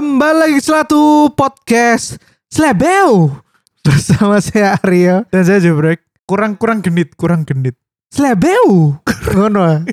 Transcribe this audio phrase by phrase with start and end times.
[0.00, 2.16] Kembali lagi selatu podcast
[2.48, 3.36] Slebeu
[3.84, 5.28] bersama saya Aryo.
[5.28, 7.76] Dan saya jebrek kurang kurang genit, kurang genit.
[8.08, 8.96] Slebeu.
[9.36, 9.84] Ngono.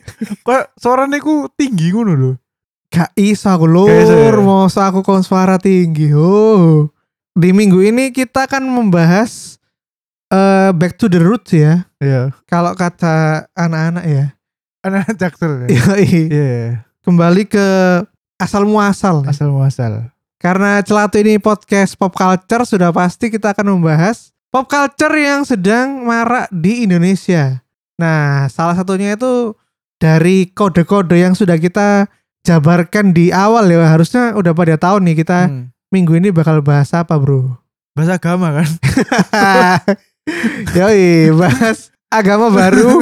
[0.47, 2.31] Kok suaranya ku tinggi ngono lho.
[2.87, 4.31] Gak iso aku iso ya?
[4.31, 6.15] lur, mau aku kon suara tinggi.
[6.15, 6.87] Oh.
[7.35, 9.59] Di minggu ini kita akan membahas
[10.31, 11.83] eh back to the roots ya.
[11.99, 12.31] Iya.
[12.47, 14.25] Kalau kata anak-anak ya.
[14.87, 15.99] Anak jaksel ya.
[15.99, 16.87] Iya.
[17.03, 17.67] Kembali ke
[18.37, 19.25] asal muasal.
[19.25, 20.13] Asal muasal.
[20.37, 26.05] Karena celatu ini podcast pop culture sudah pasti kita akan membahas pop culture yang sedang
[26.05, 27.61] marak di Indonesia.
[27.97, 29.57] Nah, salah satunya itu
[29.97, 32.05] dari kode-kode yang sudah kita
[32.45, 33.89] jabarkan di awal ya.
[33.89, 35.73] Harusnya udah pada tahu nih kita Hmm.
[35.89, 37.57] minggu ini bakal bahas apa, Bro?
[37.97, 38.69] Bahasa agama kan.
[40.77, 43.01] Yoi, bahas agama baru.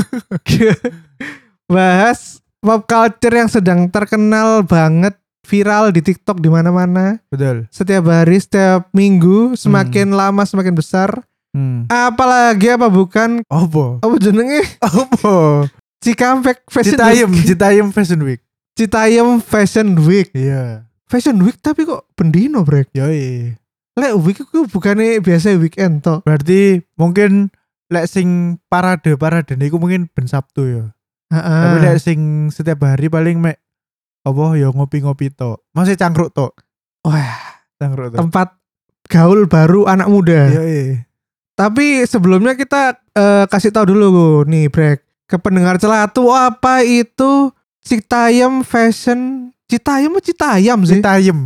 [1.67, 7.21] bahas pop culture yang sedang terkenal banget viral di TikTok di mana-mana.
[7.29, 7.69] Betul.
[7.69, 11.21] setiap hari, setiap minggu, semakin lama semakin besar.
[11.55, 11.88] Hmm.
[11.88, 13.45] Apalagi apa bukan?
[13.47, 14.03] Apa?
[14.03, 14.66] Apa jenenge?
[14.83, 15.69] Apa?
[16.03, 17.45] Cikampek Fashion Citayam, Week.
[17.47, 18.41] Citayam Fashion Week.
[18.75, 20.29] Citayam Fashion Week.
[20.35, 20.83] Iya.
[21.07, 22.91] Fashion Week tapi kok bendino, Brek?
[22.91, 23.55] Yoi.
[23.95, 26.19] Lek week itu bukannya biasa weekend toh.
[26.27, 27.47] Berarti mungkin
[27.88, 30.85] lek sing parade parade niku mungkin ben Sabtu ya.
[31.31, 31.61] Heeh.
[31.63, 33.63] Tapi lek sing setiap hari paling mek
[34.25, 35.61] apa ya ngopi-ngopi tok.
[35.71, 36.57] Masih cangkruk tok.
[37.05, 38.19] Wah, Cangkruk tok.
[38.25, 38.57] tempat
[39.05, 40.50] gaul baru anak muda.
[40.50, 40.97] Yoi.
[41.55, 45.05] Tapi sebelumnya kita eh, kasih tahu dulu nih, Brek.
[45.29, 47.50] Ke pendengar celatu apa itu
[47.85, 50.97] Citayam Fashion Citayam Citayam sih?
[51.01, 51.39] Citayam.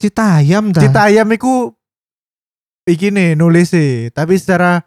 [0.00, 0.82] Citayam dah.
[0.82, 1.72] Citayam iku
[2.84, 4.82] iki nih nulis sih, tapi secara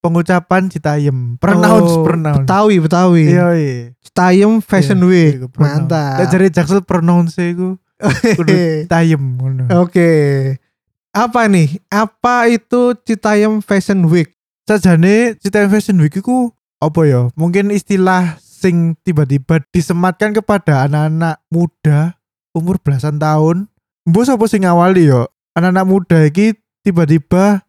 [0.00, 1.36] pengucapan Citayam.
[1.36, 2.44] Pronounce, Oh, pronounce.
[2.44, 3.24] Betawi, Betawi.
[3.28, 3.74] Iya, iya.
[4.00, 5.34] Citayam Fashion Iya, Week.
[5.52, 5.86] pronounce.
[5.88, 6.16] Mantap.
[6.18, 7.76] Lek jare Jaksel pronounce iku
[8.40, 8.52] kudu
[8.84, 9.64] Citayam ngono.
[9.78, 10.08] Oke.
[11.12, 11.78] Apa nih?
[11.86, 14.32] Apa itu Citayam Fashion Week?
[14.64, 17.28] Sajane Citayam Fashion Week iku apa ya?
[17.34, 22.14] Mungkin istilah sing tiba-tiba disematkan kepada anak-anak muda
[22.52, 23.66] umur belasan tahun.
[24.08, 25.28] Mbok sapa sing ngawali yo?
[25.52, 27.66] Anak-anak muda iki tiba-tiba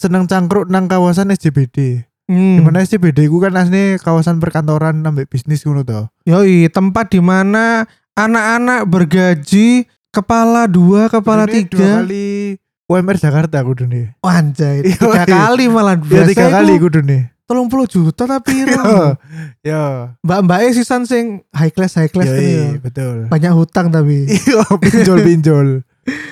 [0.00, 2.08] seneng cangkruk nang kawasan SCBD.
[2.24, 2.56] Hmm.
[2.56, 6.08] Di mana SCBD ku kan asli kawasan perkantoran nambah bisnis ngono to.
[6.24, 7.84] Yoi, tempat di mana
[8.16, 11.90] anak-anak bergaji kepala dua, kepala Dua tiga.
[12.00, 12.56] kali
[12.86, 14.14] UMR Jakarta kudune.
[14.22, 15.26] Anjay, Iya, tiga iya.
[15.26, 16.00] kali malah.
[16.06, 17.18] Ya tiga kali kudune.
[17.44, 19.18] Tolong puluh juta tapi Yo.
[19.66, 19.84] Yo.
[20.22, 22.70] mbak-mbaknya sisan sing high class high class kan ya.
[22.70, 23.16] Yoi, betul.
[23.26, 24.26] Banyak hutang tapi.
[24.38, 25.82] Iya, pinjol-pinjol.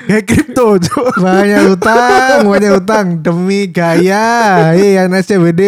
[0.09, 0.81] Kayak kripto,
[1.21, 4.73] banyak hutang, banyak hutang demi gaya.
[4.73, 5.63] Iya, SCBD.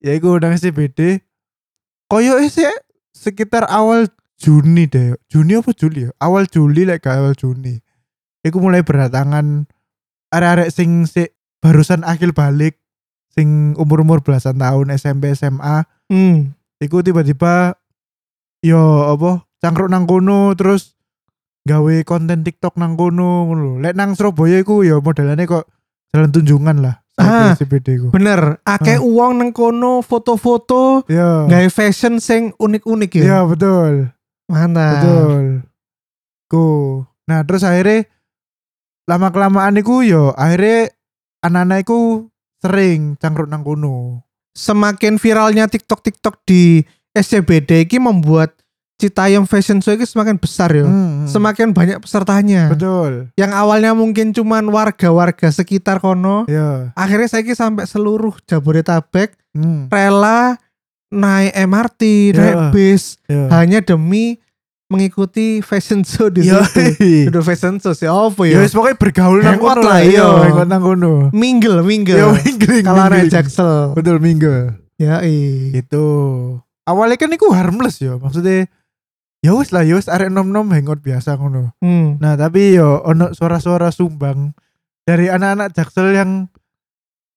[0.00, 1.20] Ya iku nang SCBD.
[2.08, 2.64] Koyo sih
[3.12, 5.16] sekitar awal Juni deh.
[5.32, 6.10] Juni apa Juli ya?
[6.20, 7.80] Awal Juli lek gak awal Juni.
[8.44, 9.68] Iku mulai berdatangan
[10.32, 11.28] arek-arek sing si
[11.60, 12.78] barusan akil balik
[13.32, 16.54] sing umur-umur belasan tahun SMP SMA Hmm.
[16.78, 17.74] iku tiba-tiba
[18.62, 20.95] yo apa cangkruk nang kono terus
[21.66, 23.82] gawe konten TikTok nang kono ngono.
[23.82, 25.66] Lek nang Surabaya iku yo modelannya kok
[26.14, 27.02] jalan tunjungan lah.
[27.18, 27.56] Ah.
[27.56, 28.08] CBD iku.
[28.12, 29.04] Bener, akeh Ah.
[29.04, 31.48] uang nang kono foto-foto Ya.
[31.50, 33.24] gawe fashion sing unik-unik ya.
[33.24, 34.14] Ya betul.
[34.46, 35.02] Mantap.
[35.02, 35.44] Betul.
[36.46, 36.66] Ku.
[37.26, 38.06] Nah, terus akhirnya
[39.10, 40.94] lama kelamaan iku yo akhirnya
[41.42, 42.30] anak-anak iku
[42.62, 44.22] sering cangkruk nang kono.
[44.54, 46.80] Semakin viralnya TikTok-TikTok di
[47.12, 48.54] SCBD ini membuat
[48.96, 50.88] Citayam Fashion Show ini semakin besar ya.
[50.88, 51.28] Hmm, hmm.
[51.28, 52.72] Semakin banyak pesertanya.
[52.72, 53.28] betul.
[53.36, 56.96] Yang awalnya mungkin cuman warga-warga sekitar kono, Ya.
[56.96, 59.88] akhirnya saya sampai seluruh Jabodetabek Hmm.
[59.88, 60.56] rela
[61.06, 62.00] naik MRT,
[62.32, 62.68] naik Ya.
[62.72, 63.52] bis Ya.
[63.52, 64.40] hanya demi
[64.86, 66.62] mengikuti fashion show di Yo.
[66.64, 67.28] situ.
[67.28, 68.70] Udah fashion show sih apa Ya ya?
[68.70, 70.24] pokoknya bergaul nang kono lah, iya.
[70.24, 71.14] iya, hangout nang kono.
[71.36, 72.16] Mingle, mingle.
[72.16, 72.84] Ya mingling.
[72.86, 73.28] Kalau.
[73.28, 73.92] Jaksel.
[73.92, 74.72] Betul minggu.
[74.96, 75.84] Ya, iya.
[75.84, 76.06] Gitu.
[76.86, 78.70] Awalnya kan iku harmless ya, maksudnya
[79.46, 81.70] ya wis lah, ya wis arek nom-nom hangout biasa ngono.
[81.78, 82.18] Hmm.
[82.18, 84.50] Nah, tapi yo ono suara-suara sumbang
[85.06, 86.50] dari anak-anak Jaksel yang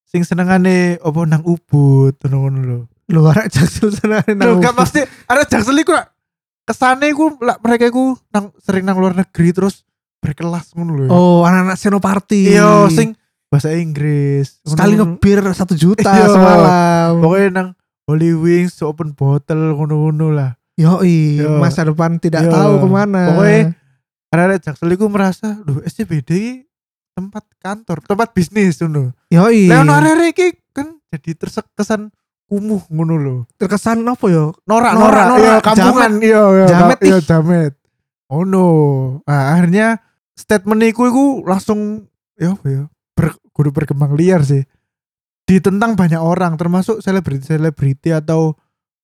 [0.02, 2.80] sing senengane opo nang Ubud ngono-ngono lho.
[3.14, 6.10] Lu arek Jaksel sana Lho, gak pasti ada Jaksel iku lah,
[6.66, 9.86] kesane iku lah mereka iku nang sering nang luar negeri terus
[10.18, 11.06] berkelas ngono lho.
[11.08, 12.58] Oh, anak-anak Senoparty.
[12.58, 13.14] Iya, sing
[13.50, 14.62] bahasa Inggris.
[14.62, 16.30] sekali ngebir satu juta Iya.
[16.30, 17.18] semalam.
[17.18, 17.68] pokoknya nang
[18.06, 20.50] Holy Wings open bottle ngono-ngono lah.
[20.80, 21.48] Yoi, Iya.
[21.54, 22.50] masa depan tidak Iya.
[22.50, 23.22] tahu ke mana.
[23.30, 23.60] Pokoknya
[24.30, 26.64] ada Jaksel iku merasa, "Duh, SCBD
[27.12, 29.68] tempat kantor, tempat bisnis ngono." Yoi.
[29.68, 32.08] Lah ono arek iki kan jadi terkesan
[32.46, 33.36] kumuh ngono lho.
[33.54, 34.50] terkesan apa ya?
[34.64, 37.72] Norak Norak, norak, iya kampungan iya iya Jamet ka- iya jamet.
[38.26, 38.66] Oh no.
[39.22, 39.98] Nah, akhirnya
[40.34, 44.64] statement iku iku langsung ya ya ber, kudu berkembang liar sih
[45.44, 48.54] ditentang banyak orang termasuk selebriti-selebriti atau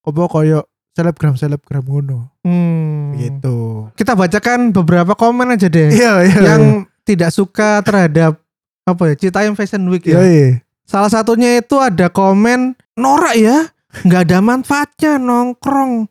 [0.00, 0.62] apa koyo
[0.96, 3.12] selebgram-selebgram ngono Hmm.
[3.14, 5.92] gitu Kita bacakan beberapa komen aja deh.
[5.92, 6.62] iya iya yang
[7.04, 8.40] tidak suka terhadap
[8.82, 10.22] apa ya Citayam Fashion Week iya ya.
[10.24, 10.48] iya
[10.86, 13.66] Salah satunya itu ada komen norak ya,
[14.06, 16.06] nggak ada manfaatnya nongkrong,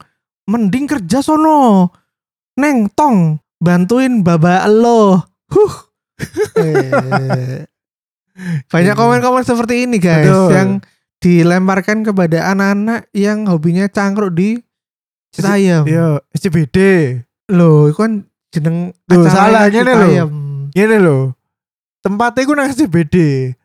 [0.52, 1.88] mending kerja sono,
[2.60, 5.74] neng tong bantuin baba lo, huh.
[8.68, 10.50] Banyak komen-komen seperti ini guys Betul.
[10.52, 10.70] yang
[11.24, 14.60] dilemparkan kepada anak-anak yang hobinya cangkruk di
[15.36, 15.84] Citayam.
[15.86, 16.78] iya SCBD
[17.52, 20.08] Loh, itu kan jeneng Loh, salah, ngene lho.
[20.74, 21.36] Ini loh
[22.06, 23.16] tempatnya iku nang SCBD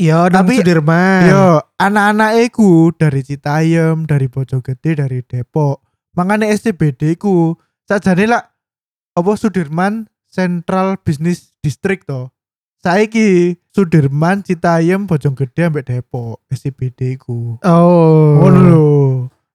[0.01, 1.29] Iya, Tapi- Sudirman.
[1.29, 5.85] Yo, anak-anak iku dari Citayam, dari Bojonggede, dari Depok.
[6.17, 8.49] Makanya SCBD iku sajane lah
[9.13, 12.33] apa Sudirman Central Business District to.
[12.81, 17.61] Saiki Sudirman, Citayam, Bojonggede ambek Depok SCBD iku.
[17.61, 18.41] Oh.
[18.41, 18.89] Ngono lho.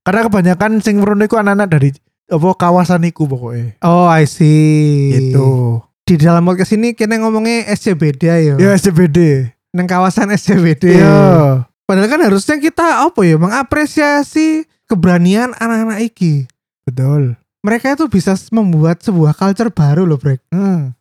[0.05, 1.89] Karena kebanyakan sing merono iku anak-anak dari
[2.29, 3.81] apa kawasan iku pokoknya.
[3.81, 5.17] Oh, I see.
[5.17, 5.81] Gitu.
[6.05, 8.55] Di dalam podcast ini kita ngomongnya SCBD ya.
[8.61, 9.49] Ya SCBD.
[9.73, 11.01] Nang kawasan SCBD.
[11.01, 11.65] Iya.
[11.89, 16.45] Padahal kan harusnya kita apa ya mengapresiasi keberanian anak-anak iki.
[16.85, 17.37] Betul.
[17.65, 20.41] Mereka itu bisa membuat sebuah culture baru loh, Brek.
[20.53, 20.93] Hmm.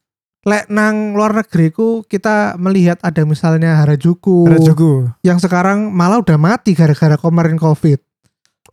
[0.44, 5.16] Lek nang luar negeri ku kita melihat ada misalnya Harajuku Ada juga.
[5.24, 8.03] yang sekarang malah udah mati gara-gara kemarin Covid.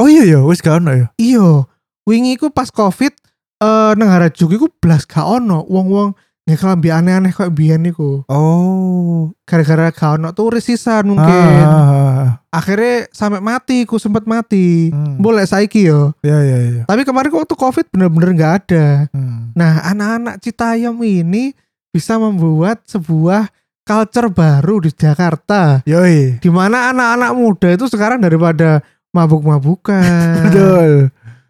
[0.01, 1.07] Oh iya ya, wis gak ono ya.
[1.21, 1.69] Iyo,
[2.09, 3.13] wingi ku pas covid
[3.61, 8.25] eh nang Harajuku iku blas gak ono wong-wong nggak kelambi aneh-aneh kayak biyen iku.
[8.25, 11.61] Oh, Gara-gara gak ono turis sisan mungkin.
[11.61, 14.89] Ah, Akhirnya sampai mati ku sempet mati.
[14.89, 15.21] Hmm.
[15.21, 16.17] Boleh saiki yo.
[16.25, 16.83] ya ya ya.
[16.89, 18.85] Tapi kemarin waktu covid bener-bener nggak ada.
[19.13, 19.53] Hmm.
[19.53, 21.53] Nah, anak-anak Citayam ini
[21.93, 23.53] bisa membuat sebuah
[23.85, 25.85] culture baru di Jakarta.
[25.85, 26.41] Yoi.
[26.41, 28.81] Di mana anak-anak muda itu sekarang daripada
[29.11, 30.91] mabuk-mabukan, Betul.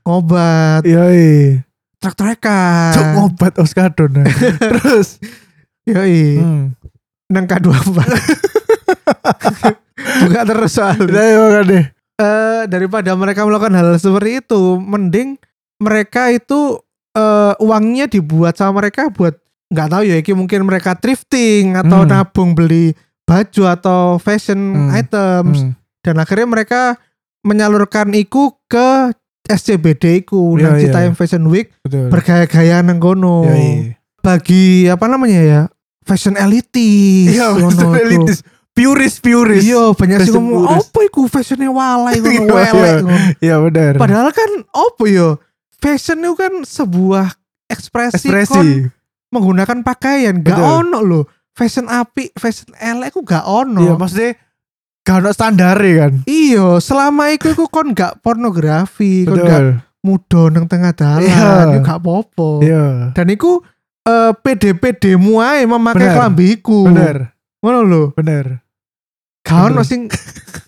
[0.02, 1.62] ngobat, Yoi.
[1.98, 2.92] trek-trekan.
[2.92, 4.26] Cuk ngobat oskadon.
[4.62, 5.22] Terus
[5.86, 6.64] Yoi, hmm.
[7.30, 7.98] nang K24.
[10.22, 11.24] Buka terus soalnya.
[11.62, 11.86] Kan deh.
[12.18, 15.38] Eh, daripada mereka melakukan hal seperti itu, mending
[15.78, 16.82] mereka itu
[17.12, 19.36] eh, uangnya dibuat sama mereka buat
[19.68, 22.10] nggak tahu ya, iki mungkin mereka thrifting atau Hmm.
[22.10, 24.96] nabung beli baju atau fashion Hmm.
[24.96, 25.72] items Hmm.
[26.02, 26.82] dan akhirnya mereka
[27.42, 29.12] menyalurkan iku ke
[29.46, 30.84] SCBD iku Iya, nang iya.
[30.88, 33.46] Citayam Fashion Week bergaya-gaya nang kono.
[33.46, 33.98] Yoi.
[34.22, 35.62] Bagi apa namanya ya?
[36.02, 37.34] Fashion elitis.
[37.34, 37.94] Iya, tuh.
[37.94, 38.46] elitis.
[38.72, 39.68] Puris puris.
[39.68, 42.94] Iya, banyak sih Fashion ngomong apa iku fashionnya walai ngono Iya, welek iya.
[43.04, 43.18] ngono.
[43.44, 43.94] Iya benar.
[44.00, 45.30] Padahal kan apa yo?
[45.76, 47.28] Fashion itu kan sebuah
[47.68, 48.88] ekspresi, kon Ekspresi.
[49.28, 50.40] menggunakan pakaian.
[50.40, 50.72] Gak Betul.
[50.88, 51.24] ono loh.
[51.52, 53.84] Fashion api, fashion elek ku gak ono.
[53.84, 54.40] Iya maksudnya
[55.02, 56.22] gak ono standar kan.
[56.24, 59.62] Iya, selama itu iku kon gak pornografi, kon gak
[60.00, 61.50] mudo nang tengah dalan, Iya.
[61.72, 62.50] itu gak apa-apa.
[62.62, 62.86] Iya.
[63.12, 63.62] Dan iku
[64.02, 66.16] eh PD-PD mu ae memakai Bener.
[66.16, 66.86] kelambi iku.
[66.86, 67.18] Bener.
[67.60, 68.04] Ngono lho.
[68.12, 68.66] Bener.
[69.42, 69.86] Gak ono Bener.
[69.86, 70.02] sing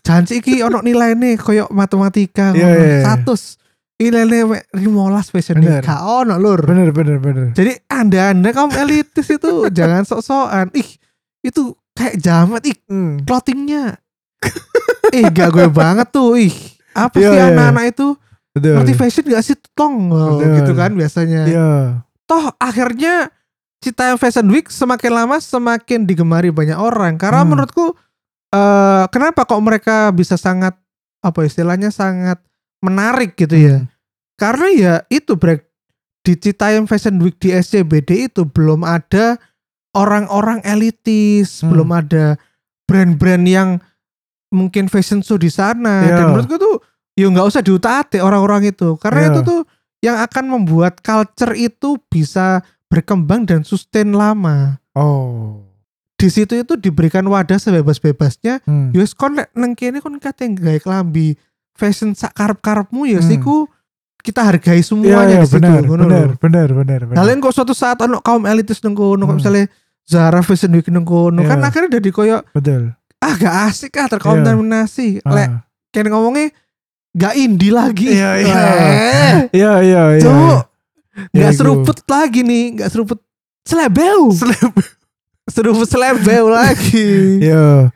[0.01, 2.77] janji iki ono nilai nih koyo matematika Iya, ngono.
[2.79, 2.99] iya.
[3.01, 3.41] Status
[3.95, 4.43] nilainya
[4.75, 5.61] 15 fashion.
[5.63, 6.61] Gak ono lur.
[6.61, 7.45] Bener bener bener.
[7.53, 10.69] Jadi anda-anda kaum elitis itu jangan sok-sokan.
[10.73, 10.89] Ih,
[11.41, 11.61] itu
[11.93, 13.21] kayak jamet ih Hmm.
[13.23, 13.97] clothingnya.
[15.17, 16.35] Ih, gak gue banget tuh.
[16.35, 16.53] Ih,
[16.91, 17.45] apa Iya, sih iya.
[17.49, 18.07] anak-anak itu
[18.53, 18.73] Betul.
[18.77, 21.41] ngerti fashion gak sih tong Oh, gitu kan biasanya.
[21.45, 21.69] Iya.
[22.23, 23.29] Toh akhirnya
[23.77, 27.51] Citayam Fashion Week semakin lama semakin digemari banyak orang karena Hmm.
[27.51, 27.91] menurutku
[28.49, 30.77] eh kenapa kok mereka bisa sangat
[31.19, 32.39] apa istilahnya sangat
[32.79, 33.75] menarik gitu ya.
[33.79, 33.87] Hmm.
[34.33, 35.67] Karena ya itu break
[36.21, 39.35] di Citayam Fashion Week di SCBD itu belum ada
[39.91, 41.69] orang-orang elitis, Hmm.
[41.69, 42.25] belum ada
[42.85, 43.69] brand-brand yang
[44.53, 46.05] mungkin fashion show di sana.
[46.05, 46.15] Iya.
[46.15, 46.75] Dan menurutku tuh
[47.13, 49.29] ya nggak usah diutak orang-orang itu, karena Iya.
[49.33, 49.61] itu tuh
[49.99, 54.77] yang akan membuat culture itu bisa berkembang dan sustain lama.
[54.93, 55.65] Oh.
[56.13, 58.61] Di situ itu diberikan wadah sebebas-bebasnya.
[58.63, 58.93] Hmm.
[58.93, 61.35] Yus kon lek nang kene kon kate gawe klambi
[61.73, 63.27] fashion sak karep-karepmu ya Hmm.
[63.27, 63.55] siku
[64.23, 65.59] kita hargai Iya semuanya iya di situ.
[65.59, 66.35] bener ngono bener lho.
[66.39, 67.17] bener bener bener.
[67.17, 69.35] Kalian kok suatu saat ono kaum elitis nang kono, kok Hmm.
[69.35, 69.65] misalnya
[70.03, 71.67] Zara Fashion Week nang kono, kan Iya.
[71.67, 72.95] akhirnya jadi koyo Betul.
[73.23, 75.23] Ah gak asik ah terkontaminasi.
[75.23, 75.63] Lek Ah.
[75.89, 76.51] kene ngomongnya
[77.11, 78.11] gak indie lagi.
[78.11, 78.61] Iya, iya.
[79.49, 80.23] Iya iya iya.
[80.23, 80.61] Cuk,
[81.31, 81.59] Ya, gak iku.
[81.61, 83.19] seruput lagi nih, gak seruput
[83.63, 84.33] selebeu.
[85.45, 87.39] seruput selebeu lagi.
[87.41, 87.93] Iya.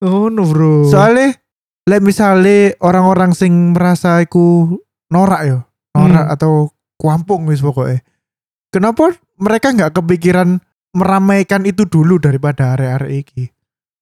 [0.00, 0.88] Oh no bro.
[0.88, 1.36] Soalnya
[1.84, 4.78] lek misale orang-orang sing merasa iku
[5.08, 5.58] norak yo,
[5.92, 6.34] norak Hmm.
[6.34, 6.52] atau
[6.96, 8.00] kuampung wis pokoknya.
[8.70, 13.50] Kenapa mereka nggak kepikiran meramaikan itu dulu daripada area-area iki.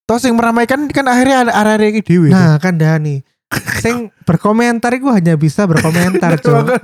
[0.08, 2.32] Toh sing meramaikan kan akhirnya area-area iki dhewe.
[2.32, 3.20] Nah, kan Dani.
[3.84, 6.80] Sing berkomentar iku hanya bisa berkomentar, Cok.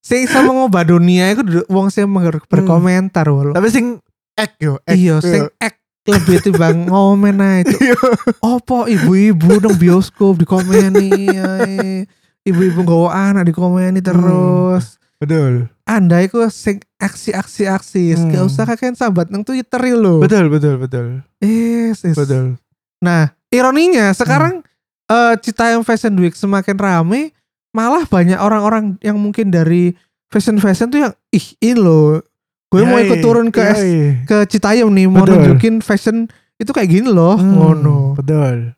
[0.00, 3.52] Sing iso mengubah dunia iku duduk wong sing ber- berkomentar walau.
[3.52, 4.00] Tapi sing
[4.34, 4.96] ek yo, ek.
[4.96, 7.76] Iya, sing ek lebih timbang ngomen ae, Cok.
[7.76, 7.96] Iya.
[8.40, 12.08] Opo ibu-ibu nang bioskop dikomeni ae.
[12.42, 14.96] Ibu-ibu nggawa anak dikomeni terus.
[15.20, 15.68] Betul.
[15.84, 18.30] Anda itu sing aksi-aksi aksi, Hmm.
[18.30, 20.22] gak usah kakek sambat nang Twitter lo.
[20.22, 21.06] Betul, betul, betul.
[21.38, 22.14] Yes, yes.
[22.14, 22.56] Betul.
[23.02, 24.62] Nah, ironinya sekarang
[25.04, 27.34] eh Citayam Fashion Week semakin rame,
[27.70, 29.98] malah banyak orang-orang yang mungkin dari
[30.30, 32.22] fashion fashion tuh yang ih ini loh,
[32.70, 34.22] gue mau ikut turun ke yai.
[34.24, 35.42] ke Citayam nih mau Betul.
[35.42, 37.98] nunjukin fashion itu kayak gini loh, Hmm, ngono.
[38.14, 38.72] Betul.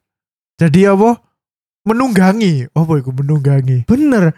[0.56, 1.20] Jadi apa?
[1.84, 2.72] Menunggangi.
[2.72, 3.84] Apa itu menunggangi?
[3.84, 4.32] Bener.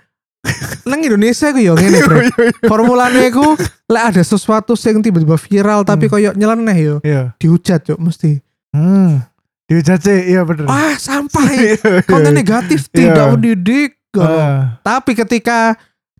[0.84, 2.18] Nang Indonesia gue yo ngene, Bro.
[2.64, 6.12] Formulane iku lek ada sesuatu sing tiba-tiba viral tapi Hmm.
[6.12, 7.34] koyo nyeleneh yo, Iya.
[7.36, 8.38] dihujat yo mesti.
[8.70, 9.22] Hmm.
[9.66, 10.64] Dihujat sih, iya bener.
[10.64, 11.42] Wah, sampah.
[11.50, 12.00] Iya, iya.
[12.02, 13.10] Konten negatif Iya.
[13.10, 13.90] tidak mendidik.
[14.14, 14.78] Ah.
[14.80, 15.74] Tapi ketika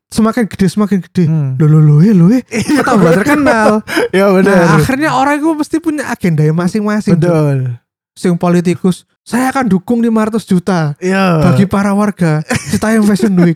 [0.06, 1.54] semakin gede semakin gede, Hmm.
[1.56, 2.42] lo lo lo lo eh
[2.82, 3.80] tambah terkenal.
[4.10, 4.52] Iya bener.
[4.52, 7.16] Nah, akhirnya orang itu mesti punya agenda yang masing-masing.
[7.16, 7.78] Betul.
[8.16, 11.44] Sing politikus, saya akan dukung 500 juta Iya.
[11.44, 13.52] bagi para warga Citayam Fashion Week.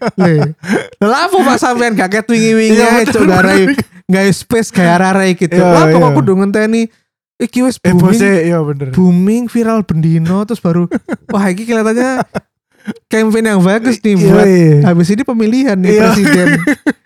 [1.01, 3.81] Lah apa Pak sampean gak ket wingi-wingi Iya, cuk garai betul.
[4.07, 5.57] gawe space gaya arek gitu.
[5.57, 6.05] Iya, Lah kok iya.
[6.05, 6.93] aku kudu ngenteni
[7.37, 8.93] iki wis Eh booming, iya bener.
[8.93, 10.85] booming viral bendino terus baru
[11.33, 12.21] wah iki kelihatannya
[13.07, 14.77] campaign yang bagus nih Iya, buat iya.
[14.85, 16.01] habis ini pemilihan nih Iya.
[16.05, 16.47] presiden.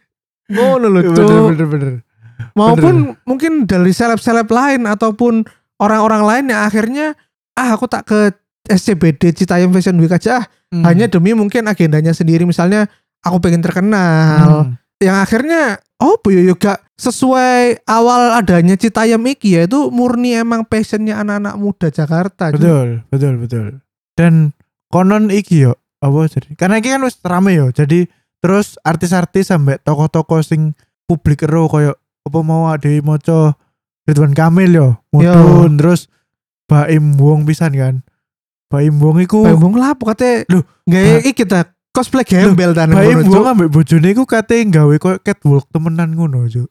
[0.50, 1.46] Ngono lho, Bener, Cuk.
[1.49, 1.92] bener, bener.
[2.52, 5.46] maupun mungkin dari seleb-seleb lain ataupun
[5.76, 7.06] orang-orang lain yang akhirnya
[7.54, 8.18] ah aku tak ke
[8.64, 10.82] SCBD Citayam Fashion Week aja ah Hmm.
[10.82, 12.90] hanya demi mungkin agendanya sendiri misalnya
[13.23, 14.75] aku pengen terkenal Hmm.
[14.99, 20.66] yang akhirnya oh bu yo gak sesuai awal adanya Citayam iki ya itu murni emang
[20.66, 22.50] passionnya anak-anak muda Jakarta.
[22.50, 23.66] Betul, betul, betul.
[24.18, 24.50] Dan
[24.90, 26.58] konon iki yo, apa jadi?
[26.58, 27.70] Karena iki kan wis rame yo.
[27.70, 28.06] Jadi
[28.38, 30.75] terus artis-artis sampai tokoh-tokoh sing
[31.06, 31.94] publik ero koyo
[32.25, 33.54] apa mau ada moco
[34.06, 36.11] Ridwan Kamil yo, mudun terus
[36.64, 37.94] Baim Wong pisan kan.
[38.73, 43.44] Baim Wong iku Bambung lapo kate Loh, gaya iki kita cosplay gembel Baim ngono Wong
[43.44, 43.52] Cuk.
[43.52, 46.68] ambek bojone iku kate gawe koyo catwalk temenan ngono, Cuk.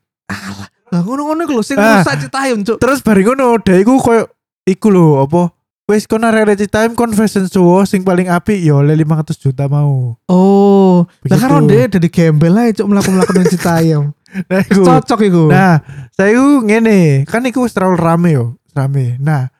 [0.94, 2.02] lah ngono-ngono iku lho sing Ah.
[2.06, 4.30] rusak Citayam Cuk Terus bareng ngono, dhek iku koyo
[4.66, 9.36] iku lho apa Wis kon arek time confession cowok sing paling apik ya oleh 500
[9.36, 10.16] juta mau.
[10.32, 14.04] Oh, lah kan dia dari gembel aja cuk melakukan melakukan Citayam.
[14.50, 14.82] Nah, iku.
[14.82, 15.44] Cocok iku.
[15.52, 15.78] Nah,
[16.10, 19.22] saya iku ngene, kan iku wis terlalu rame yo, rame.
[19.22, 19.52] Nah,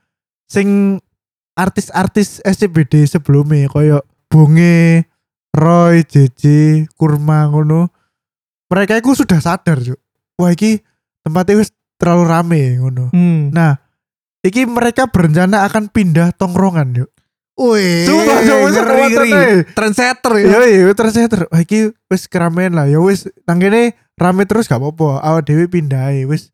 [0.54, 1.02] sing
[1.58, 5.10] artis-artis SCBD sebelumnya koyo Bunge,
[5.54, 6.44] Roy, JJ,
[6.94, 7.90] Kurma ngono.
[8.70, 10.02] Mereka iku sudah sadar, Cuk.
[10.42, 10.82] Wah, iki
[11.22, 11.70] tempatnya wis
[12.02, 13.14] terlalu rame ngono.
[13.14, 13.54] Hmm.
[13.54, 13.78] Nah,
[14.42, 17.14] iki mereka berencana akan pindah tongkrongan, yuk.
[17.54, 19.32] Wih, Sumpah, sumpah, ngeri.
[19.78, 20.58] Trendsetter ya.
[20.58, 22.90] Ya iya terus saya ter, wah iki wis keramaian lah.
[22.90, 25.22] Ya wis nang kene rame terus gak apa-apa.
[25.22, 26.50] Awak dhewe pindah ae, wis.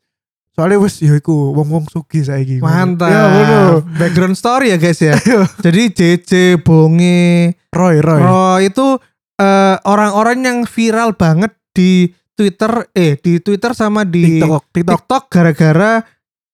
[0.59, 2.59] Soalnya wis ya iku wong-wong sugih saiki.
[2.59, 3.07] Mantap.
[3.07, 3.79] Ya ngono.
[3.95, 5.15] Background story ya guys ya.
[5.23, 5.47] Iya.
[5.63, 8.19] Jadi JJ, Bonge, Roy, Roy.
[8.19, 8.99] Roy itu
[9.39, 14.99] eh, orang-orang yang viral banget di Twitter, eh di Twitter sama di TikTok, TikTok.
[14.99, 16.03] TikTok gara-gara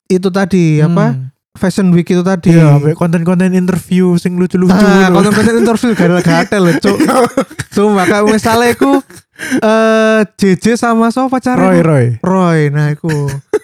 [0.05, 1.33] itu tadi apa Hmm.
[1.55, 2.51] Fashion Week itu tadi.
[2.51, 4.75] Ambek konten-konten interview sing lucu-lucu.
[4.75, 6.97] Nah, konten-konten interview gatel-gatel loh, cuk.
[7.75, 8.99] Sumpah, kayak misalnya aku
[9.37, 11.67] eh JJ sama siapa pacarnya?
[11.67, 12.05] Roy, Roy.
[12.23, 13.11] Roy, nah iku.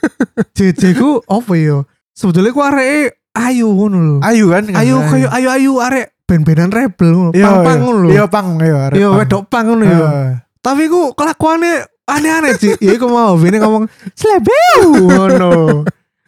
[0.57, 1.83] JJ ku apa ya?
[2.11, 4.15] Sebetulnya ku arek ayu ngono lho.
[4.19, 4.67] Ayu kan?
[4.75, 7.31] Ayu kayu ayu ayu arek ben-benan rebel ngono.
[7.31, 7.83] Iya, Pang-pang iya.
[7.83, 8.09] ngono lho.
[8.11, 9.17] Iya, pang, iya, arek Iya, pang.
[9.19, 9.99] wedok pang ngono ya.
[9.99, 10.29] Ah.
[10.61, 11.73] Tapi ku kelakuannya
[12.05, 12.75] aneh-aneh sih.
[12.83, 15.51] Ya iku mau bini ngomong slebeu ngono.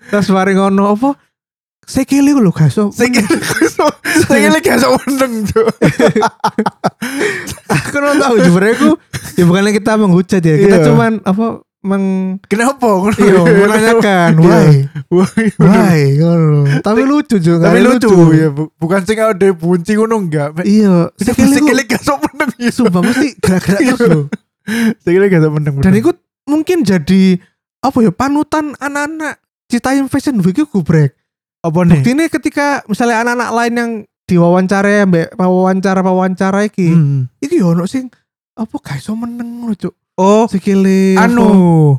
[0.10, 1.10] Terus mari ngono apa?
[1.84, 2.52] Sekili ku lho
[2.92, 3.12] Sing
[4.24, 5.68] sing lagi gak sok meneng, Cuk.
[7.70, 8.90] aku nggak tahu sebenarnya aku
[9.34, 10.86] ya bukannya kita menghujat ya kita Iya.
[10.86, 11.46] cuman apa
[11.82, 12.06] meng
[12.46, 12.88] Kenapa?
[13.14, 14.88] Iya menanyakan why?
[15.10, 16.00] Wah, why?
[16.16, 20.64] Ngono tapi lucu juga Tapi lucu, ya, bu- bukan sing ada bunci ngono enggak.
[20.64, 21.12] Iya
[21.84, 24.26] gak sok meneng sumpah mesti gerak-gerak terus loh
[24.98, 25.74] Sikile gak sok meneng.
[25.80, 27.40] dan ikut mungkin jadi
[27.80, 31.16] apa ya panutan anak-anak Citayam Fashion Week itu gubrek
[31.64, 32.02] apa nih?
[32.06, 33.92] ini ketika misalnya anak-anak lain yang
[34.24, 37.32] diwawancara mbak wawancara wawancara iki Hmm.
[37.38, 38.12] iki yo ono sing
[38.54, 41.98] apa guys so meneng loh cuk Oh, sikile anu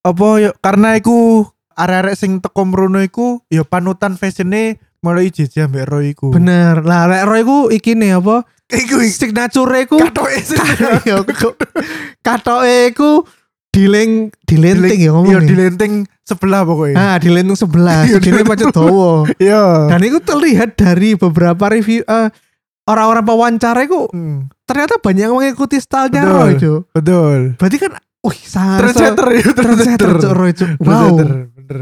[0.00, 5.84] apa ya karena iku arek-arek sing teko mrono iku ya panutan fashionnya mulai JJ ambek
[5.84, 6.30] Roy iku.
[6.30, 6.78] Bener.
[6.80, 8.42] Lah lek Roy ku iki nih apa?
[8.66, 10.42] Iku Signature ku katoke.
[11.02, 11.22] Iya.
[12.20, 13.26] Katoke ku
[13.70, 15.40] dileng dilenting ya Iya, ngomongnya.
[15.42, 15.92] di lenteng
[16.22, 16.96] sebelah pokoknya.
[16.96, 19.26] Ah, di lentung sebelah, Iya, jadi pancet dawa.
[19.36, 19.90] Iya.
[19.90, 22.28] Dan itu terlihat dari beberapa review eh,
[22.84, 26.34] orang-orang pewawancara itu Hmm, ternyata banyak yang mengikuti stylenya Betul.
[26.34, 26.80] Roy, Cuk.
[26.92, 27.38] betul.
[27.56, 30.70] Berarti kan wih, sangat Trendsetter ya, trendsetter Roy, Cuk.
[30.78, 31.14] Wow.
[31.16, 31.78] Bener.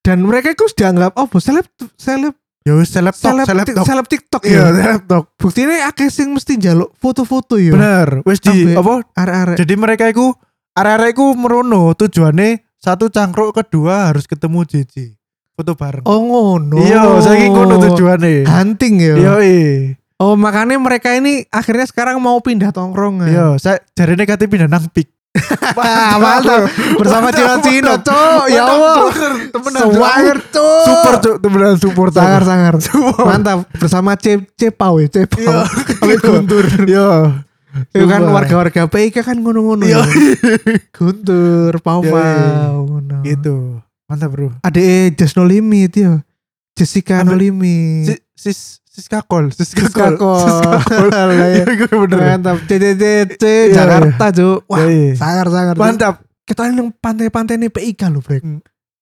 [0.00, 3.86] Dan mereka itu dianggap oh, seleb seleb Ya wis seleb tok, seleb, seleb tik- tok.
[3.88, 4.64] seleb TikTok Iya, ya.
[4.70, 5.24] seleb tok.
[5.34, 7.72] Buktinya akeh sing mesti njaluk foto-foto ya.
[7.72, 8.20] Bener.
[8.22, 9.00] Wis di apa?
[9.16, 9.56] Arek-arek.
[9.56, 10.36] Jadi mereka iku
[10.72, 15.12] arek-arek iku merono tujuannya satu cangkruk kedua harus ketemu JJ.
[15.52, 16.04] Foto bareng.
[16.08, 16.80] Oh ngono.
[16.80, 18.48] Iya, saiki ngono tujuannya.
[18.48, 19.14] Hunting ya.
[19.20, 19.70] Iya, iya.
[20.16, 23.28] Oh makanya mereka ini akhirnya sekarang mau pindah tongkrongan.
[23.28, 25.12] Iya, saya jari negatif pindah nang pik.
[26.24, 26.66] Mantap.
[26.98, 28.44] Bersama Cino-Cino, Cok.
[28.50, 29.14] Ya Allah.
[29.54, 30.84] Sewanger, Cok.
[30.88, 32.10] Super cuk, temenan support.
[32.10, 32.74] Sangar, sangar.
[32.82, 33.24] Super.
[33.28, 33.58] Mantap.
[33.78, 35.38] Bersama Cepau ya, Cepau.
[35.38, 35.58] Iya.
[35.70, 36.66] Sampai Guntur.
[36.82, 37.08] Iya.
[37.90, 38.34] Itu kan Sumpah.
[38.34, 39.84] warga-warga PIK kan ngono-ngono.
[39.84, 40.00] Iya.
[40.00, 40.04] ya.
[40.90, 42.14] Guntur, Pau Iya, iya.
[42.66, 42.78] Pau.
[42.84, 43.16] ngono.
[43.22, 43.56] Gitu.
[44.04, 44.50] Mantap, Bro.
[44.60, 44.82] Ade
[45.14, 46.22] Just No Limit ya.
[46.74, 47.38] Jessica No Apa?
[47.38, 48.06] Limit.
[48.06, 50.40] Si- Sis Siska Kol, Siska Kol.
[50.40, 50.72] Siska.
[51.30, 51.62] Iya.
[52.34, 52.56] Mantap.
[52.66, 54.58] Iya, Jakarta, Cuk.
[54.66, 55.12] Wah, Iya, iya.
[55.14, 55.74] sangar-sangar.
[55.74, 55.82] Cuk.
[55.82, 56.14] Mantap.
[56.42, 58.42] Kita nang pantai-pantai nih PIK lho, Brek.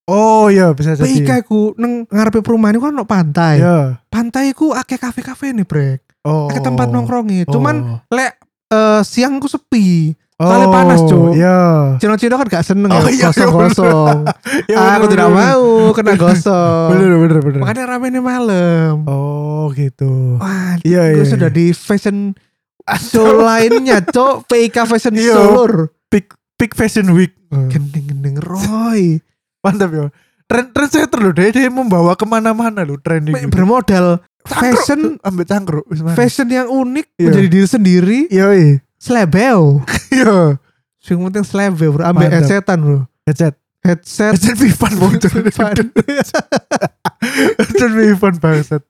[0.04, 1.04] Oh iya bisa jadi.
[1.04, 3.56] PIK ku nang ngarepe perumahan iku kan ono pantai.
[3.58, 4.00] Iya.
[4.06, 6.04] Pantai ku akeh kafe-kafe nih, Brek.
[6.22, 6.48] Oh.
[6.48, 7.44] Akeh tempat nongkrongi.
[7.44, 8.00] Cuman Oh.
[8.10, 8.36] lek
[8.68, 10.12] eh, siang ku sepi.
[10.38, 11.34] soalnya Oh, panas, Cuk.
[11.34, 11.58] Iya.
[11.98, 14.18] Cino-cino kan gak seneng Oh, ya, iya, iya, gosong-gosong.
[14.70, 16.88] Iya, Aku tidak mau kena gosong.
[16.94, 17.58] Bener bener bener.
[17.58, 19.02] Makanya rame nih malam.
[19.02, 20.38] Oh gitu.
[20.38, 21.26] Wah, Iya gue iya.
[21.26, 22.38] sudah di fashion
[23.02, 24.46] show lainnya, Cok.
[24.46, 25.34] PIK Fashion Iya.
[25.34, 25.90] Solur.
[26.06, 27.34] Peak Peak Fashion Week.
[27.50, 29.18] Gendeng-gendeng Roy.
[29.66, 30.06] Mantap ya.
[30.48, 33.44] Tren tren saya terlalu dia, dia membawa ke mana-mana loh tren ini.
[33.46, 35.84] bermodal fashion ambil cangkruk.
[36.16, 37.24] fashion yang unik Iya.
[37.28, 38.80] menjadi diri sendiri Iya iya.
[38.96, 40.56] slebeo Iya.
[40.98, 43.60] sing penting slebeo bro ambil headsetan bro Headset.
[43.84, 45.30] headset Headset Vivan bocor.
[47.58, 48.82] Headset Vivan bangsat.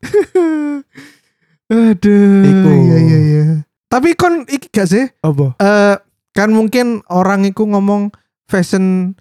[1.68, 2.70] aduh Iku.
[2.86, 3.44] iya iya iya
[3.88, 5.58] tapi kon iki gak sih Apa?
[5.58, 5.96] eh
[6.30, 8.14] kan mungkin orang iku ngomong
[8.46, 9.18] fashion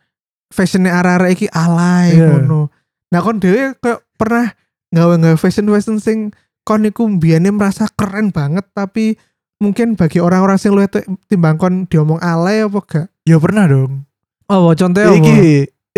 [0.49, 2.27] fashionnya arah-arah iki alay Iya.
[2.39, 2.71] ngono
[3.07, 4.51] nah kon dhewe kayak pernah
[4.91, 6.17] gawe-gawe fashion fashion sing
[6.63, 9.15] kon iku mbiyane merasa keren banget tapi
[9.57, 10.87] mungkin bagi orang-orang sing luwih
[11.25, 14.07] timbang kon diomong alay apa gak Ya pernah dong.
[14.47, 15.19] Oh, contohnya apa?
[15.19, 15.39] Iki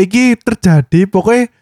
[0.01, 1.53] iki terjadi pokoknya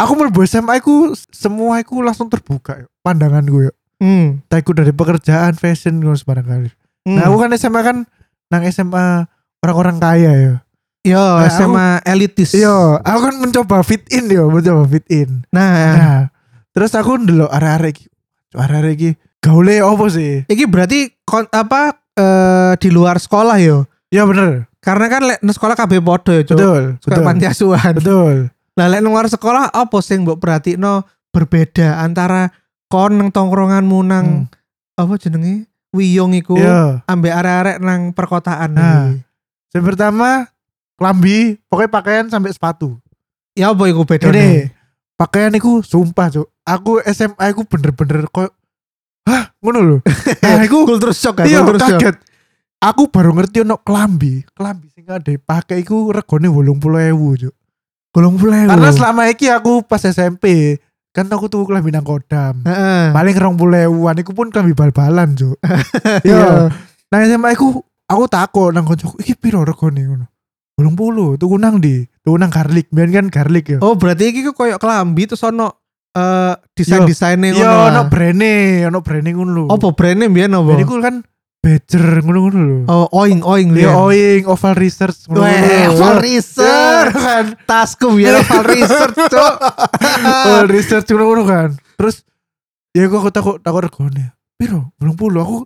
[0.00, 3.72] aku mlebu SMA aku semua aku langsung terbuka pandangan gue yo.
[4.00, 4.40] Hmm.
[4.40, 6.70] Entah iku dari pekerjaan, fashion ngono sembarang kali.
[7.04, 7.20] hmm.
[7.20, 7.96] Nah, aku kan SMA kan
[8.48, 9.28] nang SMA
[9.60, 10.54] orang-orang kaya ya.
[11.00, 12.52] Yo, Nah, SMA elitis.
[12.52, 15.48] Iya, aku kan mencoba fit in yo, mencoba fit in.
[15.48, 16.20] Nah, Nah,
[16.70, 18.06] terus aku ndelok arek-arek iki.
[18.52, 19.10] Arek-arek iki
[19.40, 20.44] gaule opo sih?
[20.44, 23.88] iki berarti kon, apa eh, di luar sekolah yo.
[24.12, 24.68] Ya bener.
[24.78, 26.44] Karena kan lek sekolah kabeh podo ya.
[26.44, 27.24] Betul, betul.
[27.24, 27.96] panti asuhan.
[27.96, 28.36] Betul.
[28.76, 32.52] Lah lek nang luar sekolah apa sing mbok perhatikno berbeda antara
[32.88, 34.52] kon nang tongkronganmu nang Hmm.
[34.96, 35.64] apa jenenge?
[35.90, 37.02] Wiyung iku Iya.
[37.04, 39.16] ambek arek-arek nang perkotaan Nah.
[39.70, 40.44] Yang pertama
[41.00, 43.00] klambi, pokoknya pakaian sampai sepatu.
[43.56, 44.28] Ya apa iku bedane?
[44.36, 44.46] Ini
[45.16, 46.46] pakaian iku sumpah cuk.
[46.62, 48.52] Aku SMA aku bener-bener kok
[49.24, 49.96] Hah, ngono lho.
[50.44, 51.46] Nah, iku Kultur shock kan?
[51.48, 52.00] iya Kultur shock.
[52.00, 52.16] kaget.
[52.80, 54.40] Aku baru ngerti ono klambi.
[54.56, 57.54] Klambi sing ada pakai iku regane 80.000 cuk.
[58.10, 60.74] Bolong puluh Karena selama iki aku pas SMP
[61.14, 62.64] kan aku tuh klambi nang Kodam.
[62.64, 63.12] Heeh.
[63.14, 65.56] Paling rong puluh ewuan iku pun klambi bal-balan cuk.
[66.26, 66.34] Iya.
[66.34, 66.48] Iya.
[67.12, 70.26] Nah SMA aku aku takut nang koncoku iki piro regane ngono.
[70.80, 73.78] 80 tuku nang di, tuku nang garlic, biyen kan garlic ya.
[73.84, 75.76] Oh berarti iki ku koyo kelambi terus ono
[76.10, 77.60] eh desain-desainnya ngono.
[77.60, 77.86] Iya, lah.
[77.92, 78.52] ono brene,
[78.88, 79.64] ono brene ngono lho.
[79.70, 80.74] Apa brandnya biyen apa?
[80.74, 81.16] Jadi kan
[81.60, 82.78] Badger ngono-ngono lho.
[82.88, 83.94] Oh, oing oing Iya, biyen.
[83.94, 85.44] Oing, Oval Research ngono.
[85.44, 87.12] Oval Iya, Research.
[87.12, 87.44] kan.
[87.68, 89.54] Tasku biyen Oval Research, Cuk.
[90.48, 91.68] Oval Research ngono-ngono kan.
[92.00, 92.24] Terus
[92.96, 94.32] ya aku, aku takut takut regane.
[94.56, 94.96] Piro?
[94.98, 95.56] 80 aku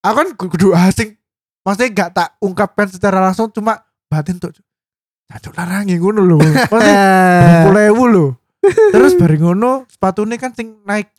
[0.00, 1.12] aku kan kudu asing.
[1.60, 4.50] Maksudnya gak tak ungkapkan secara langsung cuma batin tuh.
[5.28, 6.38] Cacuk larangi ngono lho.
[6.40, 8.26] 20 lho.
[8.94, 11.12] Terus bareng ngono sepatune kan sing naik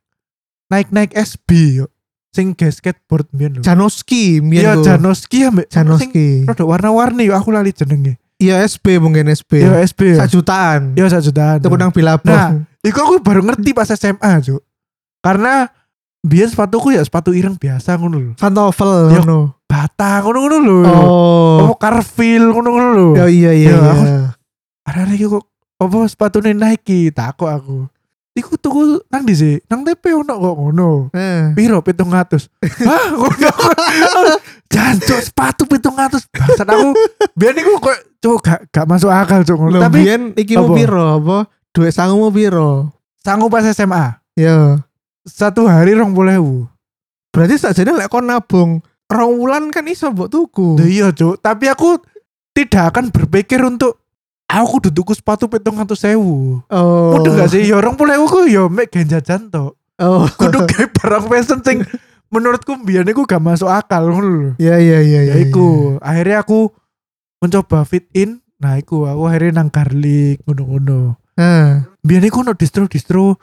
[0.67, 1.49] naik naik SB
[1.81, 1.87] yo.
[2.29, 3.61] Sing skateboard mbiyen lho.
[3.61, 4.83] Janoski biyen Iya ku.
[4.85, 6.45] Janoski ambek Janoski.
[6.45, 8.17] rada warna-warni yo aku lali jenenge.
[8.39, 9.51] Iya SB mungkin SB.
[9.61, 10.15] Iya SB.
[10.17, 10.95] Sak jutaan.
[10.95, 11.59] Iya sak jutaan.
[11.59, 12.31] Itu nang Bilabong.
[12.31, 14.63] Nah, Iku aku baru ngerti pas SMA, Cuk.
[15.19, 15.67] Karena
[16.23, 18.31] biar sepatuku ya sepatu ireng biasa ngono lho.
[18.39, 19.19] Santovel Yo.
[19.19, 19.58] ngono.
[19.79, 20.79] Bata ngono-ngono lho.
[20.83, 21.71] Oh.
[21.71, 23.07] Oh, Carville ngono-ngono lho.
[23.15, 23.71] Oh iya iya.
[23.71, 23.91] Iya, iya.
[23.95, 24.07] aku-
[24.83, 25.45] Ada lagi kok
[25.79, 27.77] apa sepatune Nike takut aku.
[28.35, 31.07] Iku tuku nang di sih, nang TP ono kok ngono.
[31.15, 31.55] Eh.
[31.55, 32.51] Piro 700.
[32.91, 33.51] Hah, ngono.
[34.67, 36.27] Jancuk sepatu 700.
[36.27, 36.91] Bangsat aku.
[37.39, 40.75] Biar niku kok cuk gak gak masuk akal cuk Lho, tapi biyen iki mau apa?
[40.75, 41.37] piro apa?
[41.71, 42.91] Duit sangu mau piro?
[43.23, 44.79] sanggup pas SMA Ya.
[45.23, 46.11] satu hari rong
[47.31, 50.77] Berarti sakjane lek kon nabung rong wulan kan iso mbok tuku.
[50.79, 51.41] Iya cuk.
[51.41, 51.97] Tapi aku
[52.53, 53.97] tidak akan berpikir untuk
[54.45, 57.13] aku kudu tuku sepatu petung atau sewu Oh.
[57.17, 57.65] Kudu gak sih?
[57.65, 60.23] Ya orang puluh ewu ku ya mek jajan tok Oh.
[60.39, 61.83] kudu kayak barang fashion sing
[62.31, 64.49] menurutku biar iku gak masuk akal ngono lho.
[64.61, 65.97] Ya ya ya ya iku.
[65.99, 66.71] akhirnya aku
[67.41, 68.39] mencoba fit in.
[68.59, 71.17] Nah iku aku akhirnya nang garlic ngono-ngono.
[71.39, 71.87] Nah.
[72.03, 73.39] biar iku no distro distro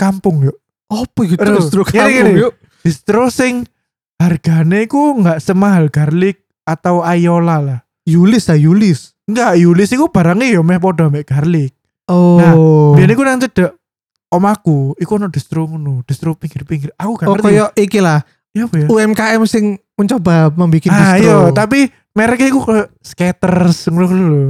[0.00, 0.56] kampung yuk.
[0.88, 2.52] Apa gitu gini, kampung yuk.
[2.80, 3.68] distro sing
[4.16, 9.16] harganya iku nggak semahal garlic atau ayola lah Yulis lah Yulis.
[9.24, 11.72] enggak Yulis iku barangnya ya meh podo mek garlic
[12.04, 12.36] Oh.
[12.36, 12.52] Nah,
[12.92, 13.72] biar iku nang cedek
[14.28, 18.20] omaku iku no distro ngono distro pinggir-pinggir aku gak Oh ngerti koyo iki lah
[18.52, 21.16] ya ya UMKM sing mencoba membuat ah distro.
[21.16, 24.44] iya tapi mereknya iku kayak skaters ngono lho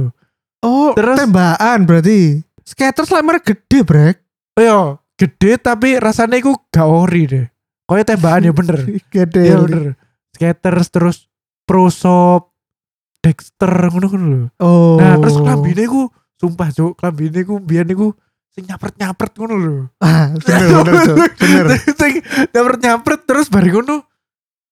[0.61, 2.43] oh, terus- tembakan berarti.
[2.65, 4.17] Skaters lah merek gede, Brek.
[4.57, 7.45] iya gede tapi rasanya iku gak ori deh
[7.85, 8.77] kayak tembakan ya bener
[9.13, 9.41] Gede.
[9.43, 9.83] Iya bener
[10.31, 11.17] skaters terus
[11.63, 12.51] pro shop
[13.19, 14.97] Dexter ngono ngono lho Oh.
[14.97, 18.13] nah terus klambine iku sumpah cuk klambine iku biyen iku
[18.49, 21.31] sing nyapret-nyapret ngono lho ah, bener bener, Cuk.
[21.41, 21.65] bener.
[21.91, 22.11] sing
[22.49, 24.05] nyapret-nyapret terus bari ngono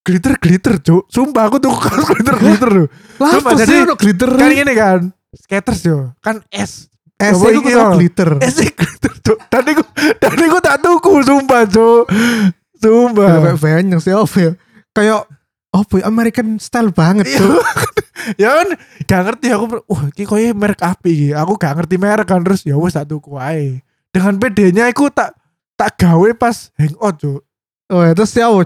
[0.01, 2.85] glitter-glitter cuk sumpah aku tuh kaos glitter-glitter lho
[3.17, 4.29] Lah, sih jadi- ono glitter?
[4.31, 4.99] kan ini kan
[5.33, 7.61] skaters yo kan S apa itu
[7.95, 8.29] glitter.
[8.37, 9.83] S glitter cuk dan iku
[10.19, 12.03] dan iku tak tuku sumpah cuk
[12.83, 14.51] sumpah Kayak banyak sih apa ya?
[14.91, 15.19] Kayak
[15.73, 17.39] apa ya American style banget, Iya.
[17.41, 17.63] Cuk.
[18.41, 18.67] ya kan
[19.03, 22.63] gak ngerti aku wah iki koyo merek api iki aku gak ngerti merek kan terus
[22.63, 23.83] ya wis tak tuku ae
[24.15, 25.35] dengan PD-nya aku tak
[25.75, 27.41] tak gawe pas hangout cuk
[27.91, 28.63] Oh, ya, terus ya Yo.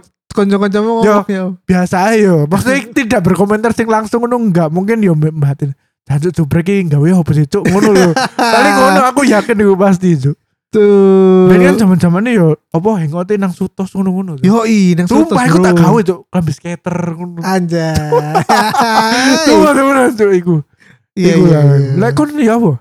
[0.86, 1.44] ngomong ya.
[1.66, 5.74] biasa aja yo maksudnya tidak berkomentar sing langsung ngono enggak mungkin yo mbatin
[6.08, 8.12] Jancuk jubrek iki gawe apa sih cuk ngono lho
[8.54, 11.48] tapi ngono aku yakin iku pasti cuk Tuh.
[11.48, 14.44] Ben kan zaman-zamane yo apa hangout nang sutos ngono-ngono Cuk.
[14.44, 17.96] Yo i nang Sumpah Sutos, aku tak gawe cuk klambi skater ngono Anjay.
[19.48, 20.56] Sumpah temenan cuk iku
[21.16, 21.48] Iya iya.
[21.50, 21.64] lah.
[21.80, 21.92] iya.
[21.96, 22.72] Lah kon ya apa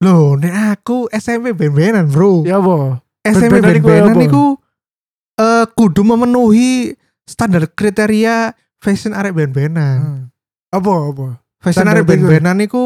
[0.00, 2.44] Loh, nek aku SMP ben-benan, Bro.
[2.48, 4.24] ya apa SMP ben-benan iku ben-benan apa?
[4.28, 4.44] iku
[5.36, 9.96] eh kudu memenuhi standar kriteria fashion arek ben-benan.
[10.00, 10.22] Hmm.
[10.72, 11.26] apa apa
[11.60, 12.10] Fashion arek iku.
[12.16, 12.84] ben-benan iku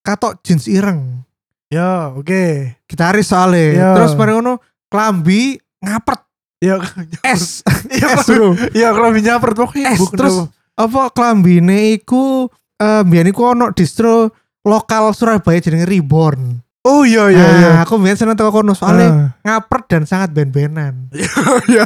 [0.00, 1.24] katok jeans ireng.
[1.68, 3.66] Ya oke Gitaris soalnya.
[3.70, 3.88] Ya.
[3.94, 4.54] Terus bareng ngono
[4.86, 6.20] klambi ngapret
[6.58, 6.80] ya
[7.34, 7.60] es.
[8.00, 8.56] ya es, Bro.
[8.72, 11.10] ya klambi nyapret pokoknya Es, terus apa.
[11.10, 16.58] klambine iku eh biyen iku ono distro lokal Surabaya jenenge Reborn.
[16.82, 19.28] oh iya iya iya Nah, aku biyen seneng teko kono soalnya Ah.
[19.42, 21.08] ngapret dan sangat ben-benan.
[21.74, 21.84] ya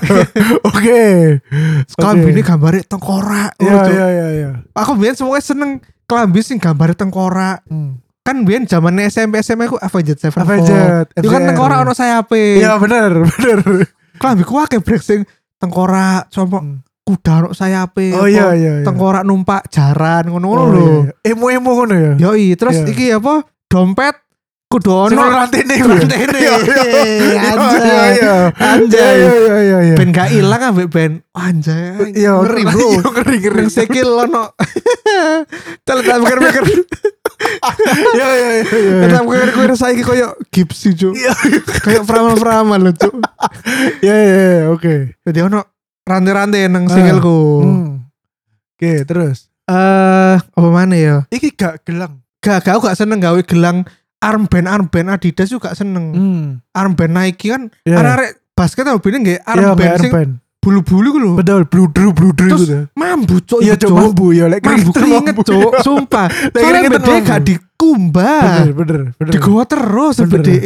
[0.60, 1.02] oke
[1.92, 3.54] Klambi ini gambarnya tengkorak.
[3.56, 3.92] ya Oh, Cuk.
[3.92, 5.70] ya ya ya Aku biyen semuanya seneng
[6.04, 7.62] klambi sing gambarnya tengkorak.
[7.66, 7.98] Hmm.
[8.28, 10.44] Kan biyen zaman SMP SMA aku Avenged Sevenfold.
[10.60, 12.60] Avenged Itu kan tengkorak ono sayape.
[12.60, 13.88] Iya bener bener.
[14.20, 15.24] Klambi ku akeh brek sing
[15.56, 16.84] tengkorak, compok Hmm.
[17.08, 18.12] kuda ono sayape.
[18.12, 18.72] Oh iya iya.
[18.78, 18.84] iya.
[18.84, 20.84] Tengkorak numpak jaran ngono-ngono Oh, lho.
[21.08, 21.32] iya.
[21.32, 22.12] Emo-emo ngono ya.
[22.20, 22.86] Yoi, terus Iya.
[22.86, 23.48] iki apa?
[23.64, 24.12] Dompet
[24.68, 25.74] kudu ono rantene?
[25.80, 26.36] Rantene.
[26.44, 26.84] Iya, iya.
[27.48, 27.80] Anjay.
[27.80, 28.34] Iya iya.
[28.52, 29.16] Anjay.
[29.16, 29.94] Iya iya iya iya.
[29.96, 33.64] ben gak ilang ambek ben anjay Iya, ngeri bro Iya ngeri ngeri.
[33.72, 34.52] Sikil ono
[35.82, 36.64] Telet tak mikir-mikir
[38.14, 38.64] Iya iya iya.
[38.66, 38.94] iya.
[39.04, 41.32] Telet mikir-mikir saiki koyo gipsi cuk Iya
[41.80, 43.14] Kayak peramal-peramal lho cuk
[44.00, 45.14] iya iya iya, oke.
[45.22, 45.62] Jadi ono
[46.02, 46.92] rantai-rantai nang Ah.
[46.92, 47.88] sikilku Hmm.
[48.74, 49.50] Oke, terus.
[49.64, 52.22] Eh apa mana ya Iki gak gelang.
[52.38, 53.82] Gak gak aku gak seneng gawe gelang
[54.18, 56.44] armband armband Adidas juga seneng Hmm.
[56.72, 57.96] Armband Nike kan Iya.
[58.02, 60.32] arek basket nggak Iya, armband sing band.
[60.68, 62.76] Bulu-bulu ku lho Betul, bludru bludru Terus gitu.
[62.92, 67.24] mambu cuk Iya, cuma mambu ya lek Mambu keringet keringet cuk Sumpah Soalnya mambu.
[67.24, 69.32] gak dikumbah Bener, bener, bener.
[69.32, 70.30] Digowo terus Bener.
[70.36, 70.56] bede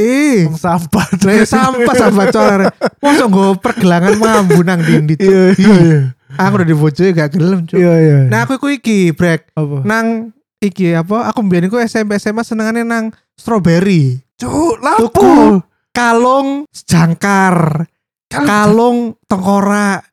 [0.45, 1.07] Wong sampah.
[1.23, 2.61] Lah ya sampah sampah colar.
[2.99, 5.15] Mosok nggo pergelangan mambu nang dindi.
[5.15, 5.23] Cuk.
[5.23, 5.99] Iya, iya, iya.
[6.35, 7.77] Aku udah dibojoe gak gelem, Cuk.
[7.77, 8.19] Iya, iya.
[8.27, 9.53] Nah, aku iku iki, Brek.
[9.53, 9.85] apa?
[9.85, 11.29] Nang iki apa?
[11.29, 14.19] Aku mbiyen iku SMP SMA senengane nang strawberry.
[14.35, 15.61] Cuk, lapo?
[15.93, 17.85] kalung jangkar,
[18.33, 20.09] kalung tengkorak,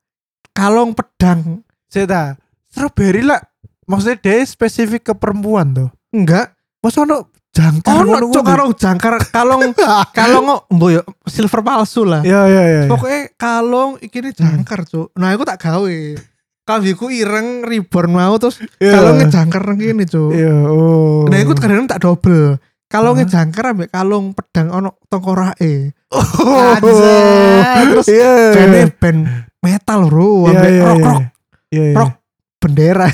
[0.51, 1.63] kalung pedang.
[1.89, 2.36] Seta,
[2.69, 3.41] strawberry lah.
[3.89, 5.89] Maksudnya dia spesifik ke perempuan tuh.
[6.13, 6.53] Enggak.
[6.79, 9.62] Masa ono jangkar Ono cuk kalung jangkar, kalung
[10.17, 12.21] kalung kok mbok yo silver palsu lah.
[12.21, 12.82] Iya, iya, iya.
[12.86, 12.89] iya.
[12.91, 15.12] Pokoknya kalung iki ini jangkar cuk.
[15.17, 15.97] Nah aku tak gawe.
[16.63, 18.93] Kambiku ireng reborn mau terus Iya.
[18.93, 20.32] kalungnya jangkar nang kene cuk.
[20.38, 21.25] Iya, oh.
[21.25, 22.62] Nah aku kadang tak double.
[22.89, 23.34] Kalungnya Hah?
[23.34, 25.93] jangkar ambek kalung pedang ono tengkorake.
[26.10, 26.74] Oh.
[26.74, 27.86] Anjay.
[27.93, 28.34] Terus iya.
[28.56, 29.19] Bene band
[29.62, 31.06] metal bro, Iya, ambek iya, rock iya.
[31.06, 31.24] rock
[31.69, 31.95] Iya, iya.
[31.98, 32.12] rock.
[32.60, 33.08] bendera.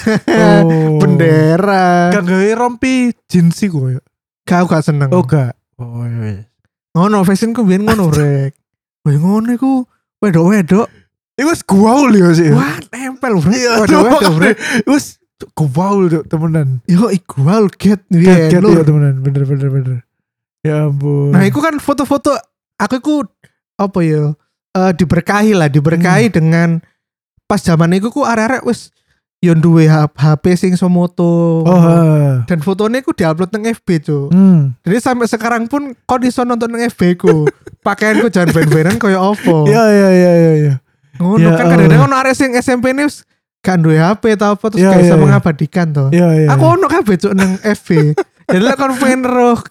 [0.65, 0.97] Oh.
[0.97, 2.09] bendera.
[2.09, 4.01] Gak gawe rompi jeans iku ya.
[4.43, 5.11] Gak seneng.
[5.11, 5.53] Oh gak.
[5.77, 6.47] Oh iya.
[6.95, 8.55] Ngono fashion ku biyen ngono rek.
[9.03, 9.83] Wah ngono iku
[10.17, 10.87] wedok-wedok.
[11.35, 12.49] Iku wis gaul ya sih.
[12.49, 13.37] Wah nempel.
[13.51, 14.49] Iya, Wedok-wedok bro.
[14.87, 15.19] Wis
[15.53, 16.79] gaul tuh temenan.
[16.87, 18.49] Yo igual get Gat biyen.
[18.49, 18.79] gat lur.
[18.79, 19.19] ya temenan.
[19.19, 19.97] Bener bener bener.
[20.65, 21.29] Ya ampun.
[21.35, 22.33] Nah, iku kan foto-foto
[22.77, 23.15] aku iku
[23.75, 24.23] apa ya?
[24.71, 26.35] eh diberkahi lah, diberkahi Hmm.
[26.35, 26.69] dengan
[27.45, 28.91] pas zaman iku ku arek-arek wis
[29.39, 31.61] yo duwe HP sing iso moto.
[31.61, 32.41] Oh.
[32.43, 34.27] Dan fotonya ku diupload nang FB, Cuk.
[34.29, 34.73] Hmm.
[34.81, 37.45] Jadi sampai sekarang pun kau iso nonton nang FB ku.
[37.85, 39.63] Pakaianku jangan ben-benan koyo opo.
[39.63, 40.73] Iya iya iya iya iya.
[41.15, 42.09] Ngono Ya kan kadang-kadang Allah.
[42.09, 43.23] ono arek sing SMP wis
[43.61, 45.21] gak duwe HP tau apa terus Ya, gak ya, iso ya.
[45.21, 46.09] mengabadikan toh.
[46.09, 46.47] Iya iya.
[46.51, 47.89] Aku ono kabeh cuk nang FB.
[48.49, 49.61] Jadi lek kon pengen roh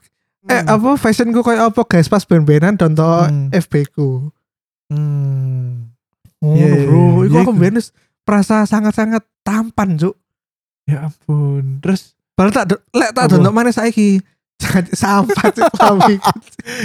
[0.44, 0.68] eh Hmm.
[0.70, 3.48] apa fashionku koyo apa guys pas ben-benan contoh Hmm.
[3.50, 4.28] FB ku.
[4.88, 5.88] Hmm.
[6.38, 7.24] Iya, iya, bro, iya.
[7.24, 7.58] iku Ya, aku iku.
[7.58, 7.88] ben wis
[8.22, 10.12] merasa sangat-sangat tampan cuk.
[10.84, 11.80] Ya ampun.
[11.80, 13.32] Terus Padahal tak lek tak Apa?
[13.32, 14.18] dontok mana saiki.
[14.92, 16.18] Sampah cuk kami.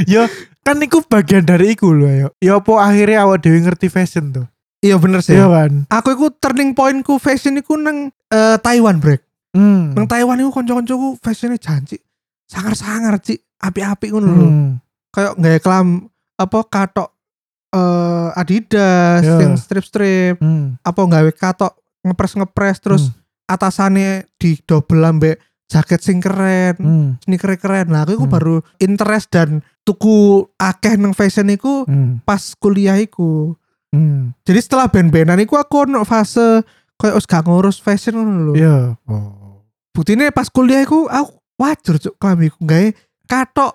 [0.05, 0.29] ya
[0.61, 2.27] kan iku bagian dari iku loh ya.
[2.39, 4.45] Ya apa akhirnya awak dewi ngerti fashion tuh.
[4.79, 5.33] Iya bener sih.
[5.33, 5.71] Iya kan.
[5.89, 9.19] Aku iku turning pointku fashion iku nang eh, Taiwan break.
[9.51, 9.91] Hmm.
[9.91, 11.97] Nang Taiwan iku kanca-kancaku fashionnya janji
[12.45, 14.47] sangar-sangar cik api-api ngono lho.
[14.47, 14.69] Hmm.
[15.09, 15.87] Kayak nggak kelam
[16.35, 17.09] apa katok
[17.69, 19.37] eh Adidas Ya.
[19.39, 20.79] yang strip-strip Hmm.
[20.81, 23.03] apa nggawe katok ngepres-ngepres terus
[23.45, 27.07] atasannya di double ambek jaket sing keren Hmm.
[27.19, 28.33] sneaker keren lah aku iku Hmm.
[28.33, 32.23] baru interest dan tuku akeh nang fashion iku Hmm.
[32.23, 33.53] pas kuliah iku
[33.89, 34.33] Hmm.
[34.41, 38.75] jadi setelah band-bandan iku aku ono fase kayak us gak ngurus fashion ngono lho Iya.
[39.05, 39.61] Oh.
[39.91, 42.87] buktine pas kuliah iku aku wajar cuk klambiku gawe
[43.29, 43.73] katok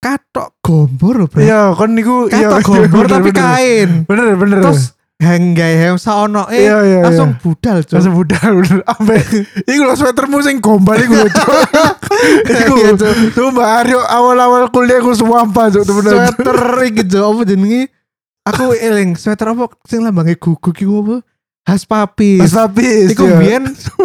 [0.00, 3.38] katok gombor bro Iya, kan niku katok iya, gombor bener, tapi bener.
[3.38, 4.58] kain Bener bener.
[4.60, 4.82] terus
[5.16, 7.40] hang gawe hem saono eh iya iya langsung iya.
[7.40, 8.78] budal cuk langsung budal bener.
[8.84, 9.16] Ampe
[9.70, 11.28] iku lho sweatermu sing gombal iku lho.
[12.46, 13.14] Iku Iya, Cuk.
[13.32, 16.30] tuh Mbak Aryo awal-awal kuliah aku suampa cuk temenan.
[16.30, 17.82] sweater iki cuk apa jenenge
[18.42, 21.16] aku eling sweater apa sing lambange guguk iku apa
[21.64, 23.10] khas papis Mas Papis.
[23.10, 23.36] iku ya.
[23.36, 23.64] biyen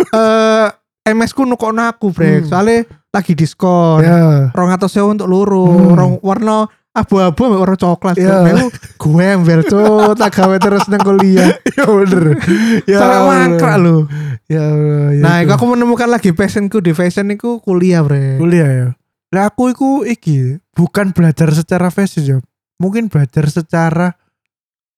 [0.10, 0.68] eh
[1.10, 2.50] MS ku nukokno aku brek Hmm.
[2.50, 2.78] soalnya
[3.10, 4.50] lagi diskon Ya.
[4.52, 5.94] rong atau sewu untuk loro Hmm.
[5.94, 8.46] rong warna abu-abu ambek warna coklat yeah.
[8.46, 8.70] aku
[9.00, 12.38] gue embel tuh tak gawe terus nang kuliah Ya bener.
[12.84, 12.98] Ya.
[12.98, 13.98] sampai mangkrak lho
[14.46, 14.66] Ya
[15.12, 15.50] ya nah itu.
[15.50, 18.88] aku menemukan lagi passionku di fashion iku kuliah bre kuliah ya.
[19.30, 22.38] Lah aku iku iki bukan belajar secara fashion ya.
[22.78, 24.18] Mungkin belajar secara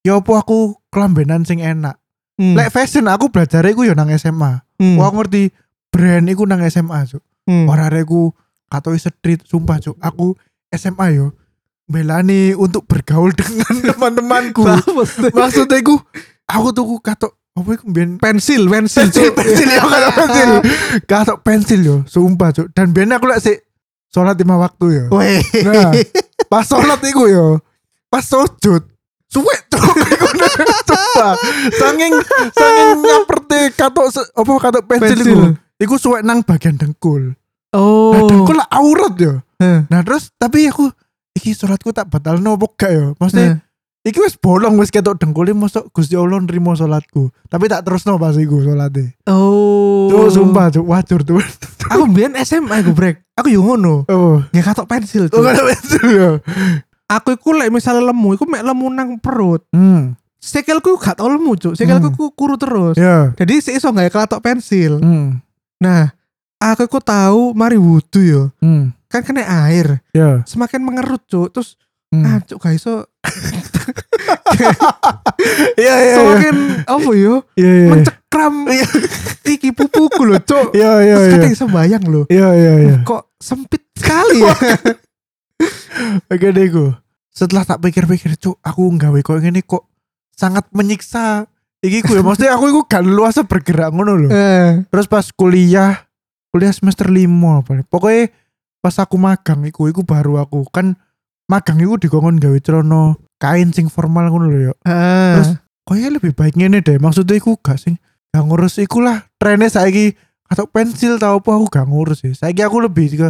[0.00, 2.00] ya apa aku kelambenan sing enak.
[2.36, 2.56] Hmm.
[2.56, 4.64] Lek fashion aku belajar iku ya nang SMA.
[4.80, 4.96] Hmm.
[4.96, 5.52] Wah aku ngerti
[5.88, 7.20] brand iku nang SMA, Cuk.
[7.42, 7.66] Hmm.
[7.66, 8.30] Ora reku
[8.66, 9.98] katoi street sumpah, Cuk.
[9.98, 10.34] Aku
[10.70, 11.34] SMA yo
[11.84, 14.62] belani untuk bergaul dengan teman-temanku.
[15.30, 15.98] Maksudnya iku
[16.44, 19.36] aku tuh katok apa iku mbiyen pensil pensil pensil Cuk.
[19.36, 20.50] pensil ya kata pensil
[21.04, 23.60] katok pensil yo sumpah cuk dan biar aku lek sik
[24.08, 25.44] sholat lima waktu yo Weh.
[25.60, 25.92] nah
[26.48, 27.60] pas sholat iku yo
[28.08, 28.88] pas sujud
[29.28, 31.34] suwe sumpah
[31.72, 32.12] saking
[32.50, 35.40] saking nyaperte katok se- apa katok pensil, Pensil.
[35.82, 37.34] Iku suwe nang bagian dengkul
[37.72, 39.82] oh nah dengkul lah aurat yo Heh.
[39.86, 40.88] nah terus tapi aku
[41.32, 43.70] iki sholatku tak batal nopo gak yo maksudnya Heh.
[44.02, 47.30] Iki wis bolong wis ketok dengkulnya mosok Gusti Allah nrimo salatku.
[47.46, 49.14] Tapi tak terusno pas iku salate.
[49.30, 51.38] oh Cuk sumpah cuk wajur tuh.
[51.86, 54.42] aku biyen SMA aku brek aku yo ngono Oh.
[54.50, 55.46] ya katok pensil Oh Cuk.
[55.46, 56.30] kada pensil ya.
[57.06, 60.18] aku iku lek misalnya lemu iku mek lemu nang perut Hmm.
[60.36, 62.18] sikilku gak tau lemu cuk sikilku Hmm.
[62.18, 63.30] ku kuru terus Ya.
[63.34, 65.38] jadi si iso gak kelatok pensil Hmm.
[65.82, 66.14] Nah
[66.56, 68.94] aku iku tahu mari wudu yo Hmm.
[69.06, 70.40] kan kena air Ya.
[70.44, 71.74] semakin mengerut cuk terus
[72.08, 72.22] Hmm.
[72.22, 73.08] ah cuk iso
[75.74, 76.14] Iya iya.
[76.14, 77.88] semakin apa yo Iya iya.
[77.90, 78.54] mencekram
[79.44, 81.32] iki pupuku lho cuk Iya iya terus iya.
[81.34, 82.94] kadang iso bayang lho Iya iya iya.
[83.02, 84.54] kok sempit sekali ya
[86.32, 86.90] Oke ku.
[87.30, 89.86] Setelah tak pikir-pikir cuk, aku nggawe kok ngene kok
[90.32, 91.46] sangat menyiksa.
[91.82, 94.28] Iki ku ya maksudnya aku iku gak luasa bergerak ngono lho.
[94.30, 96.06] Eh, Terus pas kuliah,
[96.54, 98.30] kuliah semester lima apa Pokoknya
[98.78, 100.94] pas aku magang iku, iku baru aku kan
[101.50, 104.72] magang iku dikongkon gawe celana kain sing formal ngono lho ya.
[104.86, 105.34] eh.
[105.34, 105.50] Terus
[105.82, 107.02] kayaknya lebih baik ngene deh.
[107.02, 107.98] Maksudnya iku gak sing
[108.30, 109.26] gak ngurus iku lah.
[109.42, 110.14] Trennya saiki
[110.46, 112.30] katok pensil tau apa aku gak ngurus sih.
[112.30, 113.28] Saiki aku lebih ke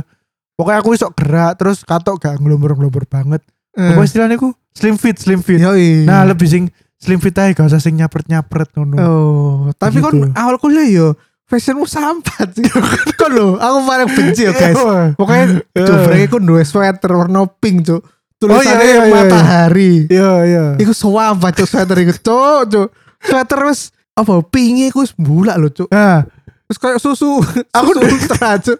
[0.60, 3.40] pokoknya aku iso gerak terus katok gak ngelombor-ngelombor banget.
[3.80, 3.96] Eh.
[3.96, 4.36] Apa istilahnya?
[4.76, 5.56] Slim fit, slim fit.
[5.60, 6.04] Yoi.
[6.04, 6.68] Nah, lebih sing
[7.02, 8.94] slim fit aja gak usah sing nyapret-nyapret ngono.
[8.96, 10.06] Oh, tapi Gitu.
[10.06, 11.08] kon awal kuliah yo
[11.44, 12.62] fashionmu sampat sih.
[13.20, 14.78] kon lho, aku paling benci ya guys.
[14.78, 15.18] Iya.
[15.18, 15.82] Pokoknya Eh.
[15.82, 18.00] jofrek iku duwe sweater warna pink, Cuk.
[18.42, 19.14] Oh, iya, Tulisannya iya, iya, iya.
[19.14, 19.92] matahari.
[20.06, 20.64] Iya, iya.
[20.74, 22.88] Iku suampat cuk sweater iku, Cuk, Cuk.
[23.20, 26.26] Sweater wis apa pinge ku wis bulak lho cuk Nah,
[26.66, 27.38] terus kayak susu
[27.78, 28.78] Aku ultra cuk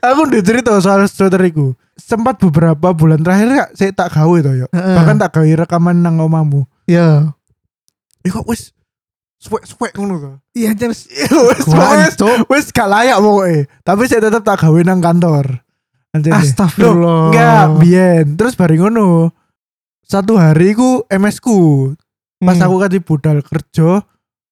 [0.00, 1.72] aku udah cerita soal sweater iku.
[1.96, 4.66] Sempat beberapa bulan terakhir saya tak gawe to yo.
[4.72, 6.64] Bahkan tak gawe rekaman nang omamu.
[8.20, 8.72] Ya Iku wis
[9.36, 10.32] swek-swek ngono to.
[10.52, 12.44] iya terus Wis wis Cuk.
[12.46, 13.64] wis gak layak pokoknya.
[13.80, 15.64] Tapi saya tetap tak gawe nang kantor.
[16.12, 16.34] Anjir.
[16.34, 17.30] Astagfirullah.
[17.32, 18.26] Enggak, biyen.
[18.36, 19.32] Terus bareng ngono.
[20.02, 21.92] Satu hari ku MS ku
[22.36, 22.66] pas Hmm.
[22.66, 24.00] aku kati budal kerja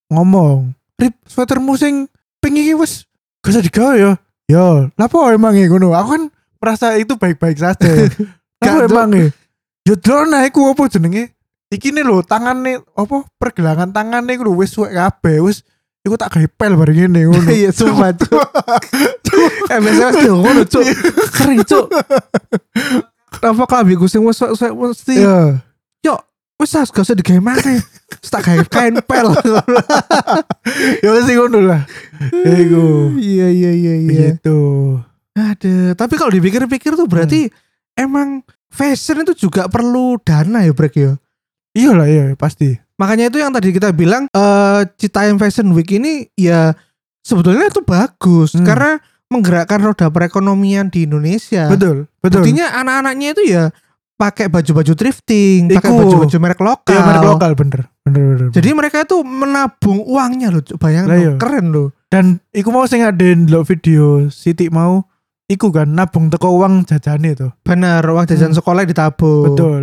[0.08, 2.06] ngomong, "Rip, sweatermu sing
[2.38, 3.04] pink iki wis
[3.40, 4.12] gak usah digawe ya."
[4.48, 5.92] Ya, lapo emang ya ngono.
[5.92, 6.22] Aku kan
[6.56, 7.84] merasa itu baik-baik saja.
[8.64, 9.28] Lapo emang ya.
[9.84, 11.36] Ya drone iku apa jenenge?
[11.68, 15.60] Iki nih lho, tangane apa pergelangan tangane iku lho wis suwek kabeh, wis
[16.00, 17.50] iku tak gawe pel bareng ngene ngono.
[17.58, 18.40] iya sumpah cuk
[19.68, 20.84] MSMS tuh ngono cuk
[21.36, 21.86] sering cuk
[23.38, 25.60] apa klambi wes wes mesti Ya.
[26.00, 26.16] yo
[26.56, 27.84] wes harus gak usah digawe maneh
[28.24, 29.28] tak gawe kain pel
[31.04, 31.84] Ya wis ngono lah.
[32.48, 33.12] Iku.
[33.20, 34.60] iya iya iya iya Gitu.
[35.36, 37.46] Aduh, tapi kalau dipikir-pikir tuh berarti
[37.94, 41.12] emang fashion itu juga perlu dana ya Brek ya.
[41.76, 42.76] Iya lah, iya pasti.
[42.98, 46.74] Makanya itu yang tadi kita bilang eh Citayam Fashion Week ini ya
[47.22, 48.66] sebetulnya itu bagus Hmm.
[48.66, 51.68] karena menggerakkan roda perekonomian di Indonesia.
[51.68, 52.40] Betul, betul.
[52.40, 53.64] Buktinya anak-anaknya itu ya
[54.18, 56.90] pakai baju-baju thrifting, pakai baju-baju merek lokal.
[56.96, 57.80] Iya, merek lokal bener.
[58.02, 58.48] Bener bener.
[58.50, 61.32] Jadi mereka itu menabung uangnya loh, bayangin loh, iya.
[61.38, 61.88] keren loh.
[62.08, 65.04] Dan iku mau sing ada lo video Siti mau
[65.46, 67.52] iku kan nabung teko uang jajane tuh.
[67.62, 68.58] Bener, uang jajan Hmm.
[68.58, 69.54] sekolah ditabung.
[69.54, 69.82] Betul.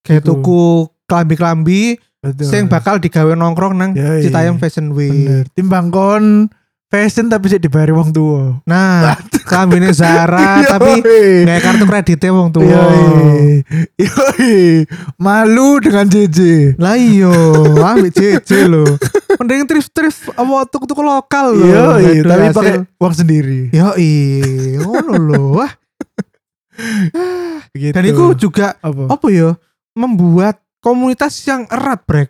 [0.00, 1.96] Kayak tuku klambi-klambi
[2.40, 4.24] sing bakal digawe nongkrong nang Yoi.
[4.24, 5.12] Citayam Fashion Week.
[5.12, 5.44] bener.
[5.52, 6.48] Timbang kon
[6.88, 8.62] fashion tapi sih dibayar wong tua.
[8.64, 11.02] Nah, klambine Zara tapi
[11.42, 12.64] nggak kartu kreditnya wong tua.
[12.64, 13.60] Yoi.
[13.98, 14.54] Yoi.
[15.18, 16.38] Malu dengan JJ.
[16.78, 17.34] Lah iyo,
[17.76, 18.86] ambil JJ lo.
[19.34, 21.66] Mending thrift-thrift apa tuku-tuku lokal loh.
[21.98, 23.60] Yoi, tapi pakai uang sendiri.
[23.68, 24.12] Yoi,
[24.80, 25.42] ngono lho.
[25.60, 25.72] Wah,
[27.74, 27.90] Gitu.
[27.94, 29.10] dan itu juga apa?
[29.10, 29.58] apa ya?
[29.92, 32.28] Membuat komunitas yang erat, Brek.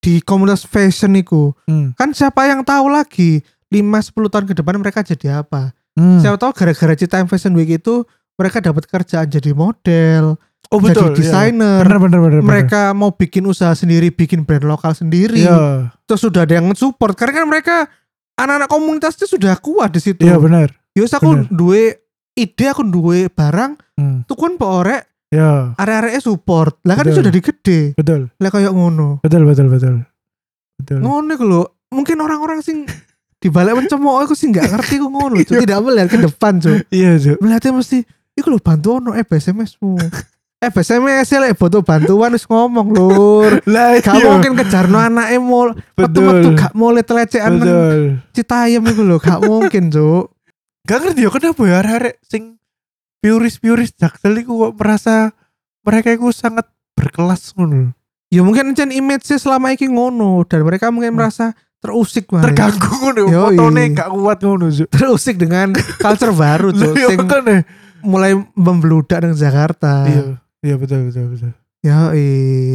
[0.00, 1.52] Di komunitas fashion itu.
[1.68, 1.92] Hmm.
[1.92, 5.76] Kan siapa yang tahu lagi 5-10 tahun ke depan mereka jadi apa?
[5.92, 6.16] Hmm.
[6.16, 11.12] Siapa tahu gara-gara Citayam Fashion Week itu mereka dapat kerjaan jadi model, Oh betul.
[11.12, 11.82] jadi desainer.
[11.82, 12.40] Bener bener bener.
[12.40, 12.46] bener.
[12.46, 15.44] Mereka mau bikin usaha sendiri, bikin brand lokal sendiri.
[15.44, 15.92] Iya.
[16.06, 17.76] Terus sudah ada yang support karena kan mereka
[18.32, 20.24] anak-anak komunitasnya sudah kuat di situ.
[20.24, 20.72] Iya bener.
[20.94, 21.50] Yus aku bener.
[21.50, 21.82] duwe
[22.32, 24.24] ide, aku duwe barang, Hmm.
[24.24, 25.78] tukun po orek, Iya.
[25.78, 26.82] area-area support.
[26.82, 27.14] Lah kan Betul.
[27.14, 27.78] itu sudah digede.
[27.94, 28.20] Betul.
[28.34, 29.22] Lah kayak ngono.
[29.22, 29.94] Betul betul betul.
[30.76, 30.98] Betul.
[31.00, 31.62] Ngono iku lho.
[31.90, 32.86] Mungkin orang-orang sing
[33.40, 35.54] di balik mencemooh aku sih nggak ngerti aku ngono, Cuk.
[35.54, 35.60] Iya.
[35.64, 36.76] Tidak melihat ke depan, Cuk.
[36.90, 37.36] Iya, Cuk.
[37.40, 37.98] Melihatnya mesti
[38.34, 39.98] iku lho bantu ono eh SMS-mu.
[40.60, 43.58] eh SMS ya lek butuh bantuan wis ngomong lur.
[43.72, 46.58] Lah Gak mungkin kejarno anake mul metu-metu Betul.
[46.58, 47.98] gak mulai telecehan nang Betul.
[48.30, 50.30] Citayam iku lho, gak mungkin, Cuk.
[50.84, 52.59] Gak ngerti ya kenapa ya arek sing
[53.20, 55.32] puris-puris jaksel iku kok merasa
[55.80, 57.92] mereka iku sangat berkelas ngono.
[58.30, 61.18] Ya mungkin encen image selama iki ngono dan mereka mungkin Hmm.
[61.18, 61.46] merasa
[61.80, 62.52] terusik banget.
[62.52, 63.22] Terganggu ngono.
[63.28, 66.92] Fotone gak kuat ngono, terusik dengan culture baru, Cuk.
[66.94, 67.20] Iya Sing
[68.00, 70.08] mulai membludak dengan Jakarta.
[70.08, 70.22] Iya.
[70.60, 71.50] Iya betul betul betul.
[71.80, 72.12] Ya,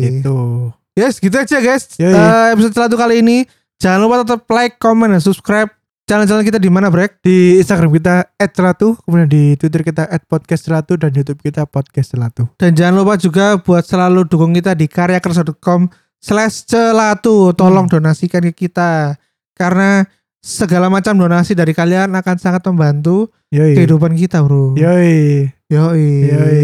[0.01, 0.69] Itu.
[0.97, 1.85] Yes, gitu aja guys.
[2.01, 2.09] Yoi.
[2.09, 3.45] Eh, episode satu kali ini
[3.77, 5.69] jangan lupa tetap like, comment, dan subscribe
[6.05, 7.19] channel-channel kita di mana, Brek?
[7.25, 12.53] Di Instagram kita @celatu, kemudian di Twitter kita @podcastcelatu dan YouTube kita podcastcelatu.
[12.61, 15.89] Dan jangan lupa juga buat selalu dukung kita di karyakersa.com
[16.21, 17.51] slash celatu.
[17.57, 19.17] Tolong donasikan ke kita.
[19.57, 20.05] Karena
[20.45, 23.73] segala macam donasi dari kalian akan sangat membantu Yoi.
[23.73, 24.77] kehidupan kita, bro.
[24.77, 25.49] Yoi.
[25.73, 26.05] Yoi.
[26.29, 26.61] Yoi.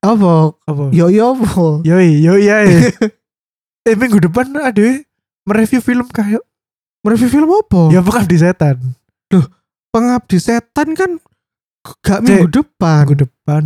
[0.00, 0.56] Apa?
[0.64, 0.84] Apa?
[0.96, 1.84] Yoi apa?
[1.84, 2.68] Yoi, yoi, yoi.
[3.88, 5.02] eh minggu depan ada
[5.44, 6.44] mereview film kayak
[6.98, 7.90] Mereview film apa?
[7.90, 8.76] ya bukan di setan
[9.88, 11.16] Pengabdi setan kan
[11.98, 13.06] gak minggu depan.
[13.06, 13.62] minggu depan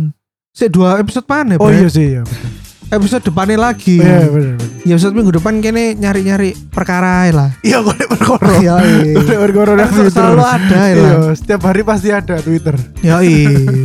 [0.49, 2.49] Saya dua episode mana, oh iya sih ya betul.
[2.93, 3.97] Episode depannya lagi.
[3.97, 7.49] Oh, iya benar Ya episode minggu depan kene nyari-nyari perkara lah.
[7.59, 8.75] iya kok nek perkara Iya.
[9.17, 10.13] Nek perkara nang Twitter.
[10.13, 13.35] selalu ada ya iya setiap hari pasti ada Twitter Yoi,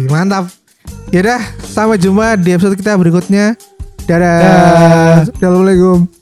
[0.06, 0.52] mantap.
[1.08, 3.56] Ya dah, sampai jumpa di episode kita berikutnya.
[4.04, 4.36] Dadah.
[4.38, 5.16] Dah.
[5.24, 6.17] Assalamualaikum.